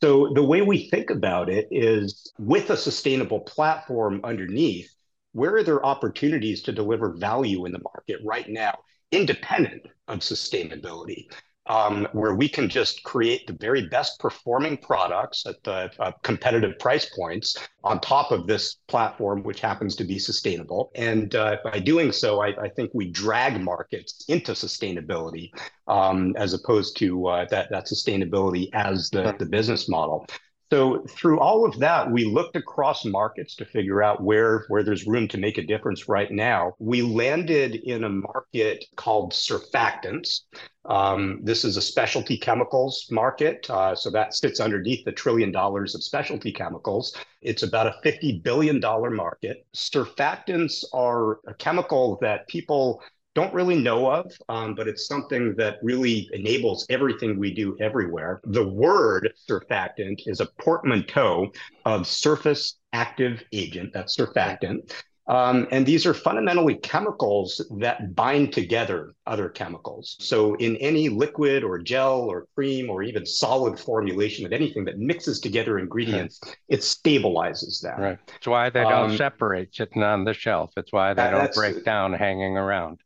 So 0.00 0.32
the 0.34 0.44
way 0.44 0.62
we 0.62 0.88
think 0.88 1.10
about 1.10 1.48
it 1.48 1.68
is 1.70 2.32
with 2.38 2.70
a 2.70 2.76
sustainable 2.76 3.40
platform 3.40 4.20
underneath, 4.24 4.92
where 5.32 5.54
are 5.56 5.62
there 5.62 5.84
opportunities 5.84 6.62
to 6.62 6.72
deliver 6.72 7.14
value 7.16 7.66
in 7.66 7.72
the 7.72 7.82
market 7.82 8.20
right 8.24 8.48
now, 8.48 8.78
independent 9.12 9.86
of 10.08 10.20
sustainability? 10.20 11.26
Um, 11.68 12.08
where 12.12 12.34
we 12.34 12.48
can 12.48 12.68
just 12.68 13.02
create 13.02 13.46
the 13.46 13.52
very 13.52 13.86
best 13.88 14.18
performing 14.18 14.76
products 14.76 15.46
at 15.46 15.62
the 15.64 15.90
uh, 15.98 16.12
competitive 16.22 16.78
price 16.78 17.06
points 17.14 17.56
on 17.84 18.00
top 18.00 18.32
of 18.32 18.46
this 18.46 18.76
platform, 18.88 19.42
which 19.42 19.60
happens 19.60 19.94
to 19.96 20.04
be 20.04 20.18
sustainable. 20.18 20.90
And 20.94 21.34
uh, 21.34 21.58
by 21.64 21.78
doing 21.78 22.12
so, 22.12 22.40
I, 22.40 22.48
I, 22.60 22.68
think 22.68 22.90
we 22.94 23.10
drag 23.10 23.60
markets 23.60 24.24
into 24.28 24.52
sustainability 24.52 25.50
um, 25.86 26.34
as 26.36 26.54
opposed 26.54 26.96
to 26.98 27.26
uh, 27.26 27.46
that, 27.50 27.70
that 27.70 27.86
sustainability 27.86 28.68
as 28.72 29.10
the, 29.10 29.34
the 29.38 29.46
business 29.46 29.88
model. 29.88 30.26
So 30.70 31.02
through 31.08 31.40
all 31.40 31.64
of 31.64 31.78
that, 31.78 32.10
we 32.10 32.26
looked 32.26 32.54
across 32.54 33.04
markets 33.04 33.54
to 33.56 33.64
figure 33.64 34.02
out 34.02 34.22
where, 34.22 34.66
where 34.68 34.82
there's 34.82 35.06
room 35.06 35.26
to 35.28 35.38
make 35.38 35.56
a 35.56 35.62
difference 35.62 36.08
right 36.08 36.30
now. 36.30 36.74
We 36.78 37.00
landed 37.00 37.76
in 37.76 38.04
a 38.04 38.10
market 38.10 38.84
called 38.96 39.32
surfactants. 39.32 40.40
Um, 40.84 41.40
this 41.42 41.64
is 41.64 41.78
a 41.78 41.82
specialty 41.82 42.36
chemicals 42.36 43.06
market. 43.10 43.68
Uh, 43.70 43.94
so 43.94 44.10
that 44.10 44.34
sits 44.34 44.60
underneath 44.60 45.04
the 45.06 45.12
trillion 45.12 45.52
dollars 45.52 45.94
of 45.94 46.04
specialty 46.04 46.52
chemicals. 46.52 47.16
It's 47.40 47.62
about 47.62 47.86
a 47.86 47.94
$50 48.04 48.42
billion 48.42 48.78
market. 48.80 49.66
Surfactants 49.74 50.84
are 50.92 51.40
a 51.46 51.54
chemical 51.54 52.18
that 52.20 52.46
people 52.46 53.02
don't 53.38 53.54
really 53.54 53.76
know 53.76 54.10
of, 54.10 54.32
um, 54.48 54.74
but 54.74 54.88
it's 54.88 55.06
something 55.06 55.54
that 55.54 55.78
really 55.80 56.28
enables 56.32 56.84
everything 56.90 57.38
we 57.38 57.54
do 57.54 57.76
everywhere. 57.78 58.40
The 58.42 58.66
word 58.66 59.32
surfactant 59.48 60.22
is 60.26 60.40
a 60.40 60.46
portmanteau 60.60 61.52
of 61.84 62.08
surface 62.08 62.80
active 62.92 63.44
agent, 63.52 63.92
that's 63.92 64.16
surfactant. 64.16 64.92
Um, 65.28 65.68
and 65.70 65.86
these 65.86 66.04
are 66.04 66.14
fundamentally 66.14 66.74
chemicals 66.76 67.64
that 67.78 68.16
bind 68.16 68.52
together 68.52 69.14
other 69.24 69.48
chemicals. 69.50 70.16
So, 70.18 70.54
in 70.54 70.74
any 70.78 71.08
liquid 71.08 71.62
or 71.62 71.78
gel 71.78 72.22
or 72.22 72.46
cream 72.56 72.90
or 72.90 73.04
even 73.04 73.24
solid 73.24 73.78
formulation 73.78 74.46
of 74.46 74.52
anything 74.52 74.84
that 74.86 74.98
mixes 74.98 75.38
together 75.38 75.78
ingredients, 75.78 76.40
it 76.68 76.80
stabilizes 76.80 77.82
that. 77.82 78.00
Right. 78.00 78.18
It's 78.36 78.48
why 78.48 78.70
they 78.70 78.82
don't 78.82 79.10
um, 79.10 79.16
separate 79.16 79.76
sitting 79.76 80.02
on 80.02 80.24
the 80.24 80.32
shelf. 80.32 80.72
It's 80.76 80.92
why 80.92 81.10
they 81.10 81.22
that, 81.22 81.30
don't 81.30 81.54
break 81.54 81.84
down 81.84 82.14
hanging 82.14 82.56
around. 82.56 82.98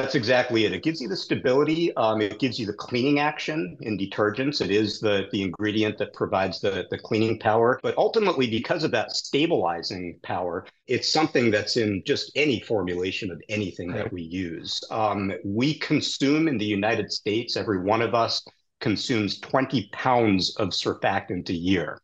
That's 0.00 0.16
exactly 0.16 0.64
it. 0.64 0.72
It 0.72 0.82
gives 0.82 1.00
you 1.00 1.06
the 1.06 1.16
stability. 1.16 1.94
Um, 1.96 2.20
it 2.20 2.40
gives 2.40 2.58
you 2.58 2.66
the 2.66 2.72
cleaning 2.72 3.20
action 3.20 3.76
in 3.82 3.96
detergents. 3.96 4.60
It 4.60 4.72
is 4.72 4.98
the, 4.98 5.28
the 5.30 5.40
ingredient 5.42 5.98
that 5.98 6.12
provides 6.12 6.60
the, 6.60 6.86
the 6.90 6.98
cleaning 6.98 7.38
power. 7.38 7.78
But 7.80 7.96
ultimately, 7.96 8.50
because 8.50 8.82
of 8.82 8.90
that 8.90 9.12
stabilizing 9.12 10.18
power, 10.24 10.66
it's 10.88 11.08
something 11.08 11.52
that's 11.52 11.76
in 11.76 12.02
just 12.04 12.32
any 12.34 12.58
formulation 12.58 13.30
of 13.30 13.40
anything 13.48 13.92
that 13.92 14.12
we 14.12 14.22
use. 14.22 14.82
Um, 14.90 15.32
we 15.44 15.74
consume 15.74 16.48
in 16.48 16.58
the 16.58 16.64
United 16.64 17.12
States, 17.12 17.56
every 17.56 17.80
one 17.80 18.02
of 18.02 18.16
us 18.16 18.44
consumes 18.80 19.38
20 19.38 19.90
pounds 19.92 20.56
of 20.56 20.70
surfactant 20.70 21.48
a 21.50 21.54
year. 21.54 22.00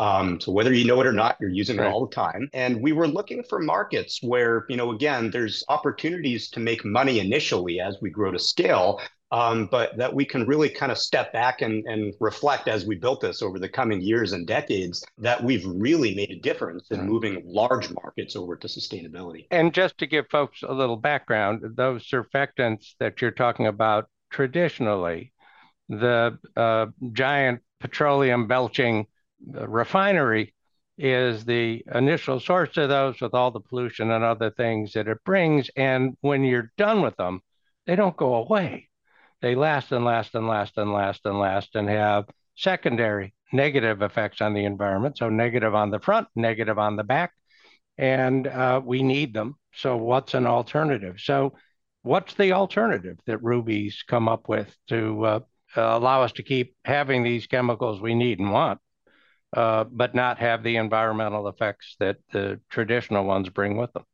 Um, 0.00 0.40
so 0.40 0.50
whether 0.50 0.72
you 0.72 0.86
know 0.86 0.98
it 1.02 1.06
or 1.06 1.12
not, 1.12 1.36
you're 1.40 1.50
using 1.50 1.76
right. 1.76 1.86
it 1.86 1.92
all 1.92 2.06
the 2.06 2.14
time. 2.14 2.48
And 2.54 2.80
we 2.80 2.92
were 2.92 3.06
looking 3.06 3.44
for 3.44 3.58
markets 3.58 4.22
where, 4.22 4.64
you 4.70 4.76
know, 4.78 4.92
again, 4.92 5.30
there's 5.30 5.62
opportunities 5.68 6.48
to 6.52 6.60
make 6.60 6.86
money 6.86 7.20
initially 7.20 7.80
as 7.80 7.98
we 8.00 8.08
grow 8.08 8.30
to 8.30 8.38
scale, 8.38 8.98
um, 9.30 9.68
but 9.70 9.94
that 9.98 10.14
we 10.14 10.24
can 10.24 10.46
really 10.46 10.70
kind 10.70 10.90
of 10.90 10.96
step 10.96 11.34
back 11.34 11.60
and, 11.60 11.84
and 11.86 12.14
reflect 12.18 12.66
as 12.66 12.86
we 12.86 12.96
built 12.96 13.20
this 13.20 13.42
over 13.42 13.58
the 13.58 13.68
coming 13.68 14.00
years 14.00 14.32
and 14.32 14.46
decades 14.46 15.04
that 15.18 15.44
we've 15.44 15.66
really 15.66 16.14
made 16.14 16.30
a 16.30 16.36
difference 16.36 16.90
in 16.90 17.06
moving 17.06 17.42
large 17.44 17.90
markets 17.90 18.36
over 18.36 18.56
to 18.56 18.68
sustainability. 18.68 19.48
And 19.50 19.74
just 19.74 19.98
to 19.98 20.06
give 20.06 20.26
folks 20.30 20.62
a 20.62 20.72
little 20.72 20.96
background, 20.96 21.60
those 21.76 22.08
surfactants 22.08 22.94
that 23.00 23.20
you're 23.20 23.32
talking 23.32 23.66
about 23.66 24.08
traditionally, 24.30 25.34
the 25.90 26.38
uh, 26.56 26.86
giant 27.12 27.60
petroleum 27.80 28.46
belching 28.46 29.06
refinery 29.46 30.54
is 30.98 31.44
the 31.44 31.82
initial 31.94 32.40
source 32.40 32.76
of 32.76 32.90
those 32.90 33.20
with 33.20 33.32
all 33.32 33.50
the 33.50 33.60
pollution 33.60 34.10
and 34.10 34.22
other 34.22 34.50
things 34.50 34.92
that 34.92 35.08
it 35.08 35.24
brings. 35.24 35.70
And 35.76 36.16
when 36.20 36.44
you're 36.44 36.72
done 36.76 37.00
with 37.00 37.16
them, 37.16 37.40
they 37.86 37.96
don't 37.96 38.16
go 38.16 38.34
away. 38.34 38.88
They 39.40 39.54
last 39.54 39.92
and 39.92 40.04
last 40.04 40.34
and 40.34 40.46
last 40.46 40.76
and 40.76 40.92
last 40.92 41.22
and 41.24 41.38
last 41.38 41.74
and 41.74 41.88
have 41.88 42.26
secondary 42.54 43.34
negative 43.52 44.02
effects 44.02 44.40
on 44.42 44.52
the 44.52 44.64
environment. 44.64 45.16
So, 45.16 45.30
negative 45.30 45.74
on 45.74 45.90
the 45.90 46.00
front, 46.00 46.28
negative 46.36 46.78
on 46.78 46.96
the 46.96 47.04
back. 47.04 47.32
And 47.96 48.46
uh, 48.46 48.80
we 48.84 49.02
need 49.02 49.32
them. 49.32 49.56
So, 49.74 49.96
what's 49.96 50.34
an 50.34 50.46
alternative? 50.46 51.16
So, 51.18 51.54
what's 52.02 52.34
the 52.34 52.52
alternative 52.52 53.18
that 53.26 53.42
Ruby's 53.42 54.04
come 54.06 54.28
up 54.28 54.48
with 54.48 54.74
to 54.88 55.24
uh, 55.24 55.40
allow 55.76 56.22
us 56.22 56.32
to 56.32 56.42
keep 56.42 56.74
having 56.84 57.22
these 57.22 57.46
chemicals 57.46 58.00
we 58.00 58.14
need 58.14 58.38
and 58.38 58.52
want? 58.52 58.80
Uh, 59.56 59.84
but 59.84 60.14
not 60.14 60.38
have 60.38 60.62
the 60.62 60.76
environmental 60.76 61.48
effects 61.48 61.96
that 61.98 62.18
the 62.32 62.60
traditional 62.70 63.24
ones 63.24 63.48
bring 63.48 63.76
with 63.76 63.92
them. 63.92 64.04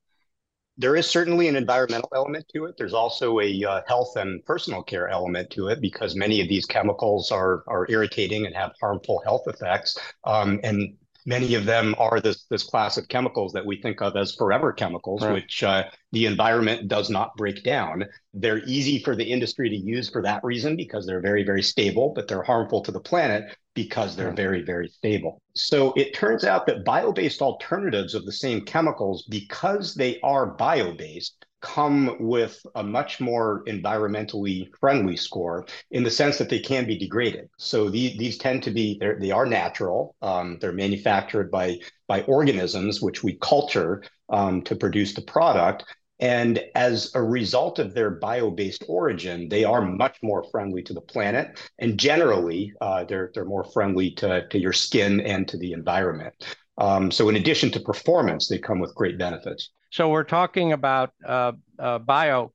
There 0.79 0.97
is 0.97 1.09
certainly 1.09 1.49
an 1.49 1.57
environmental 1.57 2.11
element 2.15 2.47
to 2.55 2.67
it. 2.67 2.77
There's 2.77 2.93
also 2.93 3.41
a 3.41 3.65
uh, 3.65 3.81
health 3.87 4.17
and 4.17 4.45
personal 4.45 4.83
care 4.83 5.09
element 5.09 5.51
to 5.51 5.69
it 5.69 5.81
because 5.81 6.15
many 6.15 6.41
of 6.41 6.49
these 6.49 6.67
chemicals 6.67 7.31
are 7.31 7.65
are 7.67 7.87
irritating 7.89 8.45
and 8.45 8.55
have 8.55 8.73
harmful 8.81 9.23
health 9.25 9.45
effects. 9.47 9.99
Um, 10.25 10.61
and 10.63 10.97
many 11.25 11.55
of 11.55 11.65
them 11.65 11.95
are 11.99 12.21
this 12.21 12.45
this 12.51 12.63
class 12.63 12.99
of 12.99 13.09
chemicals 13.09 13.53
that 13.55 13.65
we 13.65 13.81
think 13.81 14.03
of 14.03 14.17
as 14.17 14.35
forever 14.35 14.71
chemicals, 14.73 15.23
right. 15.23 15.33
which 15.33 15.63
uh, 15.63 15.85
the 16.13 16.27
environment 16.27 16.89
does 16.89 17.09
not 17.09 17.37
break 17.37 17.63
down. 17.63 18.05
They're 18.35 18.65
easy 18.67 18.99
for 18.99 19.17
the 19.17 19.25
industry 19.25 19.71
to 19.71 19.77
use 19.77 20.11
for 20.11 20.23
that 20.23 20.45
reason 20.45 20.77
because 20.77 21.07
they're 21.07 21.23
very 21.23 21.43
very 21.43 21.63
stable, 21.63 22.13
but 22.15 22.29
they're 22.29 22.43
harmful 22.43 22.83
to 22.83 22.93
the 22.93 23.01
planet 23.01 23.57
because 23.77 24.17
they're 24.17 24.33
very, 24.33 24.63
very 24.63 24.89
stable. 24.89 25.41
So 25.55 25.93
it 25.97 26.15
turns 26.15 26.43
out 26.43 26.67
that 26.67 26.85
bio 26.85 27.13
based 27.13 27.41
alternatives 27.41 28.15
of 28.15 28.25
the 28.25 28.33
same 28.33 28.63
chemicals, 28.63 29.25
because 29.31 29.95
they 29.95 30.19
are 30.25 30.47
bio 30.47 30.93
based, 30.93 31.47
come 31.61 32.17
with 32.21 32.65
a 32.75 32.83
much 32.83 33.21
more 33.21 33.63
environmentally 33.67 34.69
friendly 34.81 35.17
score 35.17 35.67
in 35.91 36.03
the 36.03 36.11
sense 36.11 36.39
that 36.39 36.49
they 36.49 36.59
can 36.59 36.87
be 36.87 36.99
degraded. 36.99 37.49
So 37.59 37.89
the, 37.89 38.17
these 38.19 38.39
tend 38.39 38.63
to 38.65 38.71
be 38.71 39.01
they 39.21 39.31
are 39.31 39.47
natural. 39.47 40.17
Um, 40.23 40.59
they're 40.61 40.73
manufactured 40.73 41.51
by 41.51 41.79
by 42.09 42.23
organisms 42.23 43.03
which 43.03 43.23
we 43.23 43.39
culture 43.41 44.03
um, 44.29 44.63
to 44.63 44.77
produce 44.77 45.15
the 45.15 45.23
product, 45.23 45.85
and 46.19 46.63
as 46.75 47.15
a 47.15 47.23
result 47.23 47.79
of 47.79 47.93
their 47.93 48.11
bio 48.11 48.51
based 48.51 48.85
origin, 48.89 49.49
they 49.49 49.65
are 49.65 49.83
much 49.83 50.17
more 50.23 50.45
friendly 50.51 50.83
to 50.85 50.95
the 50.95 51.01
planet. 51.01 51.59
And 51.79 51.99
generally, 51.99 52.73
uh, 52.81 53.05
they're, 53.05 53.31
they're 53.35 53.45
more 53.45 53.65
friendly 53.65 54.13
to, 54.13 54.47
to 54.49 54.59
your 54.59 54.73
skin 54.73 55.21
and 55.21 55.47
to 55.49 55.59
the 55.59 55.73
environment. 55.73 56.57
Um, 56.79 57.11
so, 57.11 57.29
in 57.29 57.37
addition 57.37 57.71
to 57.73 57.81
performance, 57.81 58.49
they 58.49 58.59
come 58.59 58.81
with 58.81 58.95
great 58.95 59.19
benefits. 59.19 59.71
So, 59.91 60.09
we're 60.09 60.25
talking 60.25 60.73
about 60.73 61.13
uh, 61.27 61.53
uh, 61.79 61.99
bio 61.99 62.53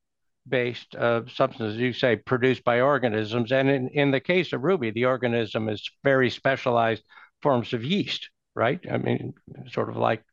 based 0.47 0.95
uh, 0.95 1.21
substances, 1.27 1.79
you 1.79 1.93
say, 1.93 2.15
produced 2.15 2.63
by 2.63 2.81
organisms. 2.81 3.51
And 3.51 3.69
in, 3.69 3.89
in 3.89 4.11
the 4.11 4.19
case 4.19 4.53
of 4.53 4.63
Ruby, 4.63 4.91
the 4.91 5.05
organism 5.05 5.69
is 5.69 5.87
very 6.03 6.29
specialized 6.29 7.03
forms 7.41 7.73
of 7.73 7.83
yeast 7.83 8.29
right? 8.55 8.79
I 8.89 8.97
mean, 8.97 9.33
sort 9.71 9.89
of 9.89 9.97
like 9.97 10.23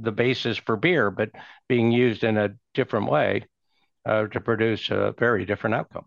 the 0.00 0.12
basis 0.12 0.58
for 0.58 0.76
beer, 0.76 1.10
but 1.10 1.30
being 1.68 1.90
used 1.90 2.24
in 2.24 2.36
a 2.36 2.54
different 2.74 3.10
way 3.10 3.44
uh, 4.06 4.26
to 4.26 4.40
produce 4.40 4.90
a 4.90 5.14
very 5.18 5.44
different 5.44 5.74
outcome. 5.74 6.06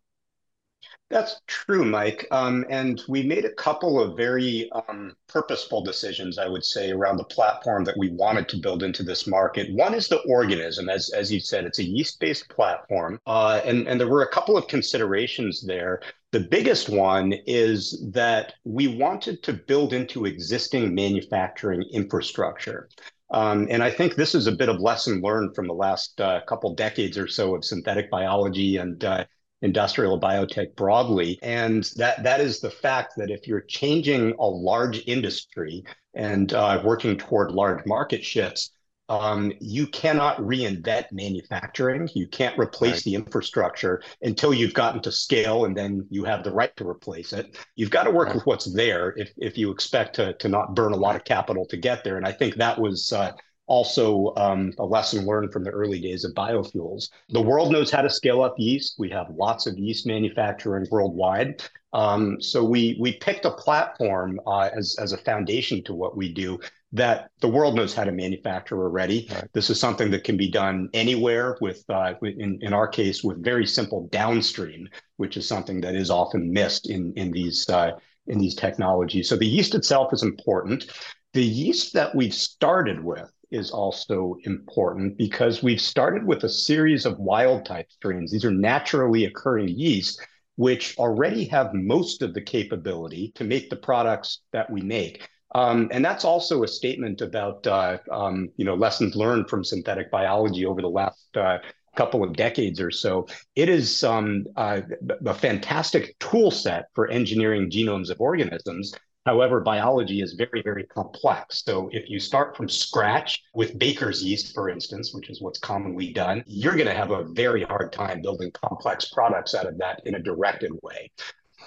That's 1.09 1.41
true, 1.47 1.85
Mike. 1.85 2.27
Um, 2.31 2.65
and 2.69 3.01
we 3.07 3.23
made 3.23 3.45
a 3.45 3.53
couple 3.53 3.99
of 3.99 4.17
very 4.17 4.69
um, 4.71 5.15
purposeful 5.27 5.81
decisions, 5.81 6.37
I 6.37 6.47
would 6.47 6.65
say, 6.65 6.91
around 6.91 7.15
the 7.15 7.23
platform 7.23 7.85
that 7.85 7.97
we 7.97 8.09
wanted 8.09 8.49
to 8.49 8.57
build 8.57 8.83
into 8.83 9.03
this 9.03 9.25
market. 9.25 9.73
One 9.73 9.93
is 9.93 10.09
the 10.09 10.19
organism, 10.29 10.89
as 10.89 11.09
as 11.11 11.31
you 11.31 11.39
said, 11.39 11.63
it's 11.63 11.79
a 11.79 11.83
yeast-based 11.83 12.49
platform, 12.49 13.21
uh, 13.25 13.61
and 13.63 13.87
and 13.87 13.99
there 13.99 14.09
were 14.09 14.23
a 14.23 14.31
couple 14.31 14.57
of 14.57 14.67
considerations 14.67 15.61
there. 15.61 16.01
The 16.33 16.41
biggest 16.41 16.89
one 16.89 17.33
is 17.47 18.05
that 18.11 18.55
we 18.65 18.89
wanted 18.89 19.41
to 19.43 19.53
build 19.53 19.93
into 19.93 20.25
existing 20.25 20.93
manufacturing 20.93 21.83
infrastructure. 21.93 22.89
Um, 23.29 23.67
and 23.69 23.83
I 23.83 23.91
think 23.91 24.15
this 24.15 24.33
is 24.33 24.47
a 24.47 24.51
bit 24.51 24.69
of 24.69 24.79
lesson 24.79 25.21
learned 25.21 25.55
from 25.55 25.67
the 25.67 25.73
last 25.73 26.19
uh, 26.21 26.41
couple 26.47 26.73
decades 26.75 27.17
or 27.17 27.27
so 27.27 27.55
of 27.55 27.65
synthetic 27.65 28.09
biology 28.09 28.77
and 28.77 29.03
uh, 29.03 29.25
industrial 29.61 30.19
biotech 30.19 30.75
broadly. 30.75 31.37
And 31.41 31.83
that, 31.97 32.23
that 32.23 32.39
is 32.39 32.59
the 32.59 32.69
fact 32.69 33.13
that 33.17 33.29
if 33.29 33.47
you're 33.47 33.61
changing 33.61 34.33
a 34.39 34.45
large 34.45 35.03
industry 35.07 35.83
and 36.13 36.53
uh, 36.53 36.81
working 36.83 37.17
toward 37.17 37.51
large 37.51 37.85
market 37.85 38.23
shifts, 38.23 38.71
um, 39.09 39.53
you 39.59 39.87
cannot 39.87 40.37
reinvent 40.37 41.11
manufacturing. 41.11 42.09
You 42.13 42.27
can't 42.27 42.57
replace 42.59 42.95
right. 42.95 43.03
the 43.03 43.15
infrastructure 43.15 44.01
until 44.21 44.53
you've 44.53 44.73
gotten 44.73 45.01
to 45.03 45.11
scale, 45.11 45.65
and 45.65 45.75
then 45.75 46.05
you 46.09 46.25
have 46.25 46.43
the 46.43 46.51
right 46.51 46.75
to 46.77 46.87
replace 46.87 47.33
it. 47.33 47.57
You've 47.75 47.89
got 47.89 48.03
to 48.03 48.11
work 48.11 48.27
right. 48.27 48.35
with 48.35 48.45
what's 48.45 48.73
there 48.73 49.13
if 49.17 49.31
if 49.37 49.57
you 49.57 49.71
expect 49.71 50.15
to 50.15 50.33
to 50.33 50.49
not 50.49 50.75
burn 50.75 50.93
a 50.93 50.97
lot 50.97 51.15
of 51.15 51.23
capital 51.23 51.65
to 51.67 51.77
get 51.77 52.03
there. 52.03 52.17
And 52.17 52.25
I 52.25 52.31
think 52.31 52.55
that 52.55 52.79
was 52.79 53.13
uh, 53.13 53.31
also 53.67 54.33
um, 54.35 54.73
a 54.79 54.85
lesson 54.85 55.25
learned 55.25 55.53
from 55.53 55.63
the 55.63 55.69
early 55.69 55.99
days 55.99 56.23
of 56.25 56.33
biofuels. 56.33 57.09
The 57.29 57.41
world 57.41 57.71
knows 57.71 57.91
how 57.91 58.01
to 58.01 58.09
scale 58.09 58.41
up 58.41 58.55
yeast. 58.57 58.95
We 58.97 59.09
have 59.11 59.27
lots 59.29 59.67
of 59.67 59.77
yeast 59.77 60.05
manufacturing 60.05 60.87
worldwide. 60.91 61.63
Um, 61.93 62.41
so 62.41 62.63
we 62.63 62.97
we 62.99 63.13
picked 63.13 63.45
a 63.45 63.51
platform 63.51 64.39
uh, 64.45 64.69
as 64.75 64.97
as 64.99 65.13
a 65.13 65.17
foundation 65.17 65.83
to 65.85 65.93
what 65.93 66.17
we 66.17 66.33
do 66.33 66.59
that 66.93 67.31
the 67.41 67.47
world 67.47 67.75
knows 67.75 67.93
how 67.93 68.05
to 68.05 68.11
manufacture 68.11 68.81
already. 68.81 69.27
Right. 69.29 69.47
This 69.53 69.69
is 69.69 69.79
something 69.79 70.09
that 70.11 70.23
can 70.23 70.37
be 70.37 70.49
done 70.49 70.89
anywhere 70.93 71.57
with, 71.59 71.83
uh, 71.89 72.13
in, 72.21 72.59
in 72.61 72.73
our 72.73 72.87
case, 72.87 73.23
with 73.23 73.43
very 73.43 73.65
simple 73.65 74.07
downstream, 74.11 74.87
which 75.17 75.35
is 75.35 75.47
something 75.47 75.81
that 75.81 75.95
is 75.95 76.09
often 76.09 76.51
missed 76.51 76.89
in, 76.89 77.13
in, 77.15 77.31
these, 77.31 77.69
uh, 77.69 77.91
in 78.27 78.39
these 78.39 78.55
technologies. 78.55 79.27
So 79.27 79.35
the 79.35 79.45
yeast 79.45 79.75
itself 79.75 80.13
is 80.13 80.23
important. 80.23 80.87
The 81.33 81.43
yeast 81.43 81.93
that 81.93 82.15
we've 82.15 82.33
started 82.33 83.03
with 83.03 83.29
is 83.51 83.69
also 83.71 84.37
important 84.43 85.17
because 85.17 85.61
we've 85.63 85.81
started 85.81 86.25
with 86.25 86.43
a 86.43 86.49
series 86.49 87.05
of 87.05 87.19
wild 87.19 87.65
type 87.65 87.91
strains. 87.91 88.31
These 88.31 88.45
are 88.45 88.51
naturally 88.51 89.25
occurring 89.25 89.69
yeast, 89.69 90.21
which 90.55 90.97
already 90.97 91.45
have 91.45 91.73
most 91.73 92.21
of 92.21 92.33
the 92.33 92.41
capability 92.41 93.31
to 93.35 93.43
make 93.43 93.69
the 93.69 93.75
products 93.75 94.41
that 94.53 94.69
we 94.69 94.81
make. 94.81 95.27
Um, 95.55 95.89
and 95.91 96.03
that's 96.03 96.25
also 96.25 96.63
a 96.63 96.67
statement 96.67 97.21
about 97.21 97.65
uh, 97.65 97.97
um, 98.11 98.49
you 98.57 98.65
know 98.65 98.75
lessons 98.75 99.15
learned 99.15 99.49
from 99.49 99.63
synthetic 99.63 100.11
biology 100.11 100.65
over 100.65 100.81
the 100.81 100.89
last 100.89 101.35
uh, 101.35 101.59
couple 101.95 102.23
of 102.23 102.33
decades 102.33 102.79
or 102.79 102.91
so. 102.91 103.27
It 103.55 103.69
is 103.69 104.03
um, 104.03 104.45
uh, 104.55 104.81
a 105.25 105.33
fantastic 105.33 106.17
tool 106.19 106.51
set 106.51 106.85
for 106.93 107.09
engineering 107.09 107.69
genomes 107.69 108.09
of 108.09 108.21
organisms. 108.21 108.93
However, 109.25 109.59
biology 109.59 110.21
is 110.21 110.35
very, 110.35 110.61
very 110.61 110.85
complex. 110.85 111.61
So 111.65 111.89
if 111.91 112.09
you 112.09 112.17
start 112.17 112.55
from 112.55 112.69
scratch 112.69 113.43
with 113.53 113.77
baker's 113.77 114.23
yeast, 114.23 114.53
for 114.53 114.69
instance, 114.69 115.13
which 115.13 115.29
is 115.29 115.41
what's 115.41 115.59
commonly 115.59 116.13
done, 116.13 116.45
you're 116.47 116.75
going 116.75 116.87
to 116.87 116.93
have 116.93 117.11
a 117.11 117.25
very 117.33 117.63
hard 117.63 117.91
time 117.91 118.21
building 118.21 118.51
complex 118.51 119.09
products 119.09 119.53
out 119.53 119.67
of 119.67 119.77
that 119.79 120.01
in 120.05 120.15
a 120.15 120.19
directed 120.19 120.71
way. 120.81 121.11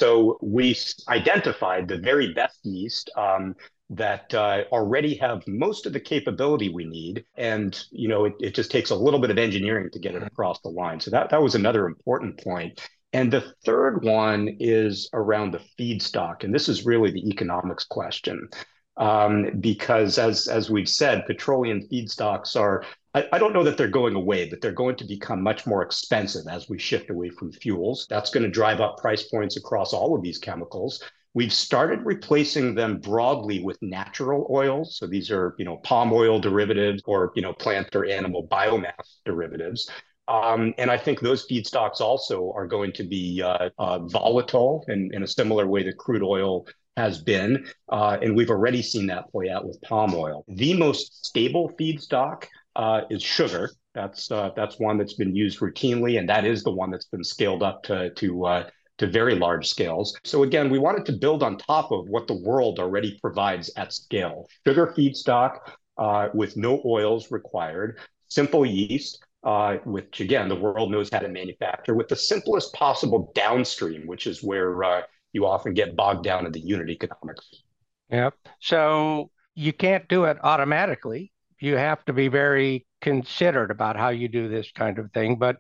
So 0.01 0.39
we 0.41 0.75
identified 1.09 1.87
the 1.87 1.99
very 1.99 2.33
best 2.33 2.61
yeast 2.65 3.11
um, 3.19 3.55
that 3.91 4.33
uh, 4.33 4.65
already 4.73 5.15
have 5.17 5.47
most 5.47 5.85
of 5.85 5.93
the 5.93 6.01
capability 6.01 6.71
we 6.71 6.87
need. 6.87 7.27
And, 7.37 7.79
you 7.91 8.09
know, 8.09 8.25
it, 8.25 8.33
it 8.41 8.55
just 8.55 8.71
takes 8.71 8.89
a 8.89 8.95
little 8.95 9.21
bit 9.21 9.31
of 9.31 9.37
engineering 9.37 9.91
to 9.93 9.99
get 9.99 10.15
it 10.15 10.23
across 10.23 10.59
the 10.63 10.71
line. 10.71 11.01
So 11.01 11.11
that, 11.11 11.29
that 11.29 11.43
was 11.43 11.55
another 11.55 11.85
important 11.85 12.43
point. 12.43 12.81
And 13.13 13.31
the 13.31 13.53
third 13.67 14.03
one 14.03 14.57
is 14.59 15.11
around 15.13 15.51
the 15.51 15.61
feedstock. 15.79 16.45
And 16.45 16.55
this 16.55 16.71
is 16.71 16.87
really 16.87 17.11
the 17.11 17.29
economics 17.29 17.85
question. 17.85 18.49
Um, 18.97 19.61
because 19.61 20.19
as, 20.19 20.49
as 20.49 20.71
we've 20.71 20.89
said, 20.89 21.27
petroleum 21.27 21.83
feedstocks 21.93 22.57
are, 22.57 22.85
I, 23.15 23.27
I 23.33 23.39
don't 23.39 23.53
know 23.53 23.65
that 23.65 23.77
they're 23.77 23.89
going 23.89 24.15
away, 24.15 24.49
but 24.49 24.61
they're 24.61 24.73
going 24.73 24.97
to 24.97 25.05
become 25.05 25.43
much 25.43 25.67
more 25.67 25.83
expensive 25.83 26.47
as 26.49 26.69
we 26.69 26.79
shift 26.79 27.11
away 27.11 27.31
from 27.31 27.53
fuels. 27.53 28.07
That's 28.09 28.31
going 28.31 28.45
to 28.45 28.51
drive 28.51 28.81
up 28.81 28.99
price 28.99 29.25
points 29.25 29.57
across 29.57 29.93
all 29.93 30.15
of 30.15 30.23
these 30.23 30.39
chemicals. 30.39 31.03
We've 31.33 31.53
started 31.53 32.01
replacing 32.05 32.75
them 32.75 32.99
broadly 32.99 33.63
with 33.63 33.79
natural 33.83 34.49
oils. 34.51 34.97
So 34.97 35.07
these 35.07 35.31
are, 35.31 35.55
you 35.59 35.65
know, 35.65 35.77
palm 35.79 36.13
oil 36.13 36.41
derivatives 36.41 37.03
or, 37.07 37.33
you 37.37 37.43
know, 37.43 37.53
plant 37.53 37.95
or 37.95 38.05
animal 38.05 38.49
biomass 38.49 39.19
derivatives. 39.25 39.89
Um, 40.27 40.75
and 40.79 40.91
I 40.91 40.97
think 40.97 41.21
those 41.21 41.47
feedstocks 41.47 42.01
also 42.01 42.53
are 42.55 42.67
going 42.67 42.93
to 42.93 43.05
be 43.05 43.43
uh, 43.43 43.71
uh, 43.79 43.99
volatile 44.01 44.85
in, 44.89 45.11
in 45.13 45.23
a 45.23 45.27
similar 45.27 45.67
way 45.67 45.83
that 45.85 45.99
crude 45.99 46.23
oil 46.23 46.67
has 46.97 47.21
been. 47.21 47.67
Uh, 47.89 48.19
and 48.23 48.37
we've 48.37 48.51
already 48.51 48.83
seen 48.83 49.07
that 49.07 49.31
play 49.31 49.49
out 49.49 49.67
with 49.67 49.81
palm 49.83 50.15
oil. 50.15 50.45
The 50.49 50.75
most 50.75 51.27
stable 51.27 51.73
feedstock 51.79 52.45
uh, 52.77 53.03
is 53.11 53.23
sugar. 53.23 53.71
That's 53.95 54.31
uh, 54.31 54.51
that's 54.55 54.79
one 54.79 54.99
that's 54.99 55.15
been 55.15 55.35
used 55.35 55.61
routinely, 55.61 56.19
and 56.19 56.29
that 56.29 56.45
is 56.45 56.63
the 56.63 56.71
one 56.71 56.91
that's 56.91 57.07
been 57.07 57.25
scaled 57.25 57.63
up 57.63 57.83
to 57.85 58.11
to 58.11 58.47
uh, 58.47 58.71
to 58.99 59.07
very 59.07 59.35
large 59.35 59.69
scales. 59.69 60.17
So 60.25 60.43
again, 60.43 60.71
we 60.71 60.79
wanted 60.79 61.07
to 61.07 61.13
build 61.13 61.43
on 61.43 61.57
top 61.57 61.91
of 61.91 62.09
what 62.09 62.27
the 62.27 62.35
world 62.35 62.79
already 62.79 63.19
provides 63.21 63.71
at 63.77 63.93
scale. 63.93 64.47
Sugar 64.67 64.93
feedstock 64.97 65.59
uh, 65.97 66.29
with 66.35 66.57
no 66.57 66.83
oils 66.85 67.31
required, 67.31 67.99
simple 68.29 68.65
yeast, 68.65 69.25
uh, 69.43 69.77
which 69.85 70.21
again, 70.21 70.49
the 70.49 70.57
world 70.57 70.91
knows 70.91 71.09
how 71.11 71.19
to 71.19 71.29
manufacture 71.29 71.95
with 71.95 72.09
the 72.09 72.17
simplest 72.17 72.73
possible 72.75 73.33
downstream, 73.35 74.07
which 74.07 74.27
is 74.27 74.43
where 74.43 74.85
uh, 74.85 75.03
you 75.33 75.47
often 75.47 75.73
get 75.73 75.97
bogged 75.97 76.25
down 76.25 76.47
in 76.47 76.53
the 76.53 76.61
unit 76.61 76.91
economics. 76.91 77.63
Yep. 78.11 78.35
So 78.61 79.31
you 79.55 79.73
can't 79.73 80.07
do 80.09 80.25
it 80.25 80.37
automatically. 80.43 81.33
You 81.61 81.77
have 81.77 82.05
to 82.07 82.13
be 82.13 82.29
very 82.29 82.87
considered 83.01 83.71
about 83.71 83.97
how 83.97 84.09
you 84.09 84.29
do 84.29 84.49
this 84.49 84.71
kind 84.73 84.99
of 84.99 85.13
thing. 85.13 85.37
But 85.39 85.57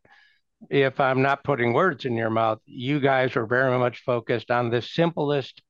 if 0.69 1.00
I'm 1.00 1.23
not 1.23 1.45
putting 1.45 1.73
words 1.73 2.04
in 2.04 2.14
your 2.14 2.30
mouth, 2.30 2.59
you 2.66 3.00
guys 3.00 3.37
are 3.37 3.47
very 3.47 3.78
much 3.78 4.02
focused 4.04 4.50
on 4.50 4.71
the 4.71 4.83
simplest, 4.83 5.62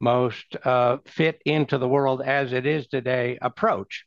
most 0.00 0.56
uh, 0.64 0.98
fit 1.06 1.40
into 1.44 1.78
the 1.78 1.88
world 1.88 2.22
as 2.22 2.52
it 2.52 2.66
is 2.66 2.86
today 2.86 3.38
approach 3.40 4.04